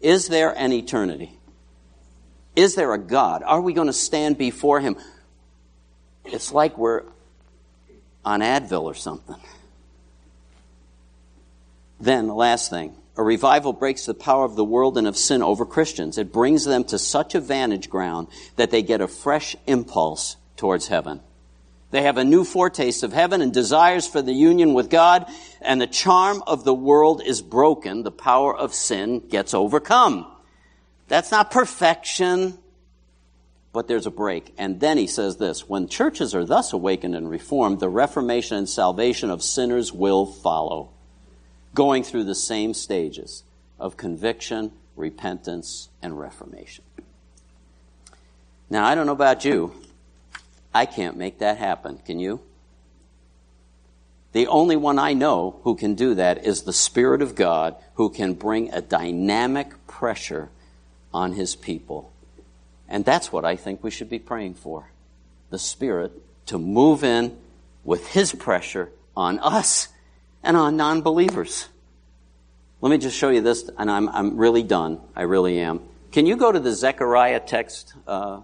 [0.01, 1.39] Is there an eternity?
[2.57, 3.45] Is there a God?
[3.47, 4.97] Are we going to stand before Him?
[6.24, 7.05] It's like we're
[8.24, 9.36] on Advil or something.
[12.00, 15.42] Then, the last thing a revival breaks the power of the world and of sin
[15.42, 16.18] over Christians.
[16.18, 20.86] It brings them to such a vantage ground that they get a fresh impulse towards
[20.86, 21.20] heaven.
[21.90, 25.26] They have a new foretaste of heaven and desires for the union with God,
[25.60, 28.04] and the charm of the world is broken.
[28.04, 30.30] The power of sin gets overcome.
[31.08, 32.58] That's not perfection,
[33.72, 34.54] but there's a break.
[34.58, 38.68] And then he says this when churches are thus awakened and reformed, the reformation and
[38.68, 40.90] salvation of sinners will follow,
[41.74, 43.44] going through the same stages
[43.78, 46.84] of conviction, repentance, and reformation.
[48.70, 49.72] Now, I don't know about you.
[50.74, 51.98] I can't make that happen.
[51.98, 52.40] Can you?
[54.32, 58.10] The only one I know who can do that is the Spirit of God who
[58.10, 60.50] can bring a dynamic pressure
[61.14, 62.12] on His people.
[62.89, 64.91] And that's what I think we should be praying for.
[65.51, 66.12] The Spirit
[66.47, 67.36] to move in
[67.84, 69.89] with His pressure on us
[70.43, 71.68] and on non believers.
[72.80, 75.01] Let me just show you this, and I'm, I'm really done.
[75.16, 75.80] I really am.
[76.12, 77.93] Can you go to the Zechariah text?
[78.07, 78.41] Uh,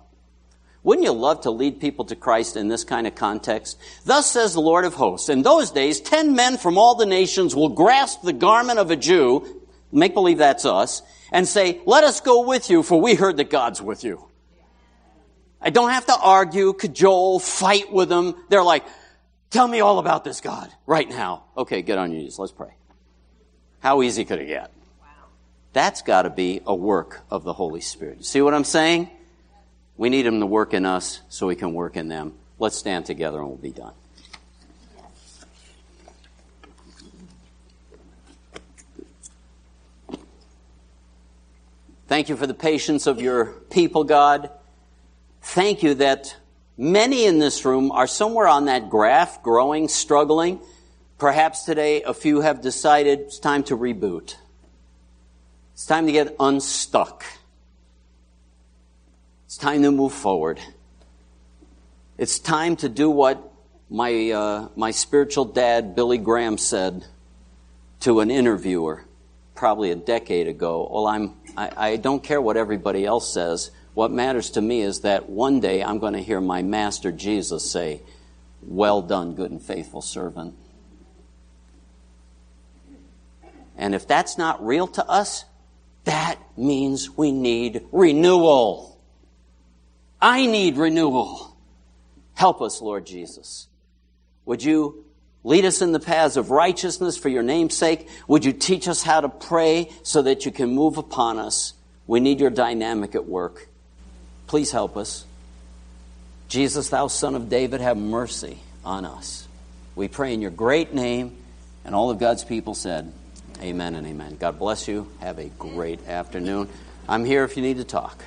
[0.83, 3.79] wouldn't you love to lead people to Christ in this kind of context?
[4.05, 7.55] Thus says the Lord of hosts, in those days, ten men from all the nations
[7.55, 12.21] will grasp the garment of a Jew, make believe that's us, and say, let us
[12.21, 14.27] go with you, for we heard that God's with you.
[15.65, 18.35] I don't have to argue, cajole, fight with them.
[18.51, 18.85] They're like,
[19.49, 21.45] tell me all about this God right now.
[21.57, 22.39] Okay, get on your knees.
[22.39, 22.75] Let's pray.
[23.81, 24.71] How easy could it get?
[25.73, 28.27] That's got to be a work of the Holy Spirit.
[28.27, 29.11] See what I'm saying?
[29.97, 32.35] We need Him to work in us so He can work in them.
[32.59, 33.95] Let's stand together and we'll be done.
[42.07, 44.51] Thank you for the patience of your people, God.
[45.45, 46.35] Thank you that
[46.77, 50.59] many in this room are somewhere on that graph, growing, struggling.
[51.19, 54.37] Perhaps today a few have decided it's time to reboot.
[55.75, 57.25] It's time to get unstuck.
[59.45, 60.59] It's time to move forward.
[62.17, 63.53] It's time to do what
[63.91, 67.05] my, uh, my spiritual dad, Billy Graham, said
[68.01, 69.05] to an interviewer
[69.55, 70.89] probably a decade ago.
[70.91, 73.71] Well, I'm, I, I don't care what everybody else says.
[73.95, 77.71] What matters to me is that one day I'm going to hear my master Jesus
[77.71, 78.03] say,
[78.63, 80.57] Well done, good and faithful servant.
[83.77, 85.45] And if that's not real to us,
[86.05, 89.01] that means we need renewal.
[90.21, 91.57] I need renewal.
[92.35, 93.69] Help us, Lord Jesus.
[94.45, 95.05] Would you
[95.45, 98.09] lead us in the paths of righteousness for your name's sake?
[98.27, 101.75] Would you teach us how to pray so that you can move upon us?
[102.07, 103.69] We need your dynamic at work.
[104.47, 105.25] Please help us.
[106.49, 109.49] Jesus, thou son of David, have mercy on us.
[109.97, 111.37] We pray in your great name,
[111.85, 113.13] and all of God's people said,
[113.61, 114.37] Amen and amen.
[114.39, 115.09] God bless you.
[115.21, 116.69] Have a great afternoon.
[117.09, 118.23] I'm here if you need to talk.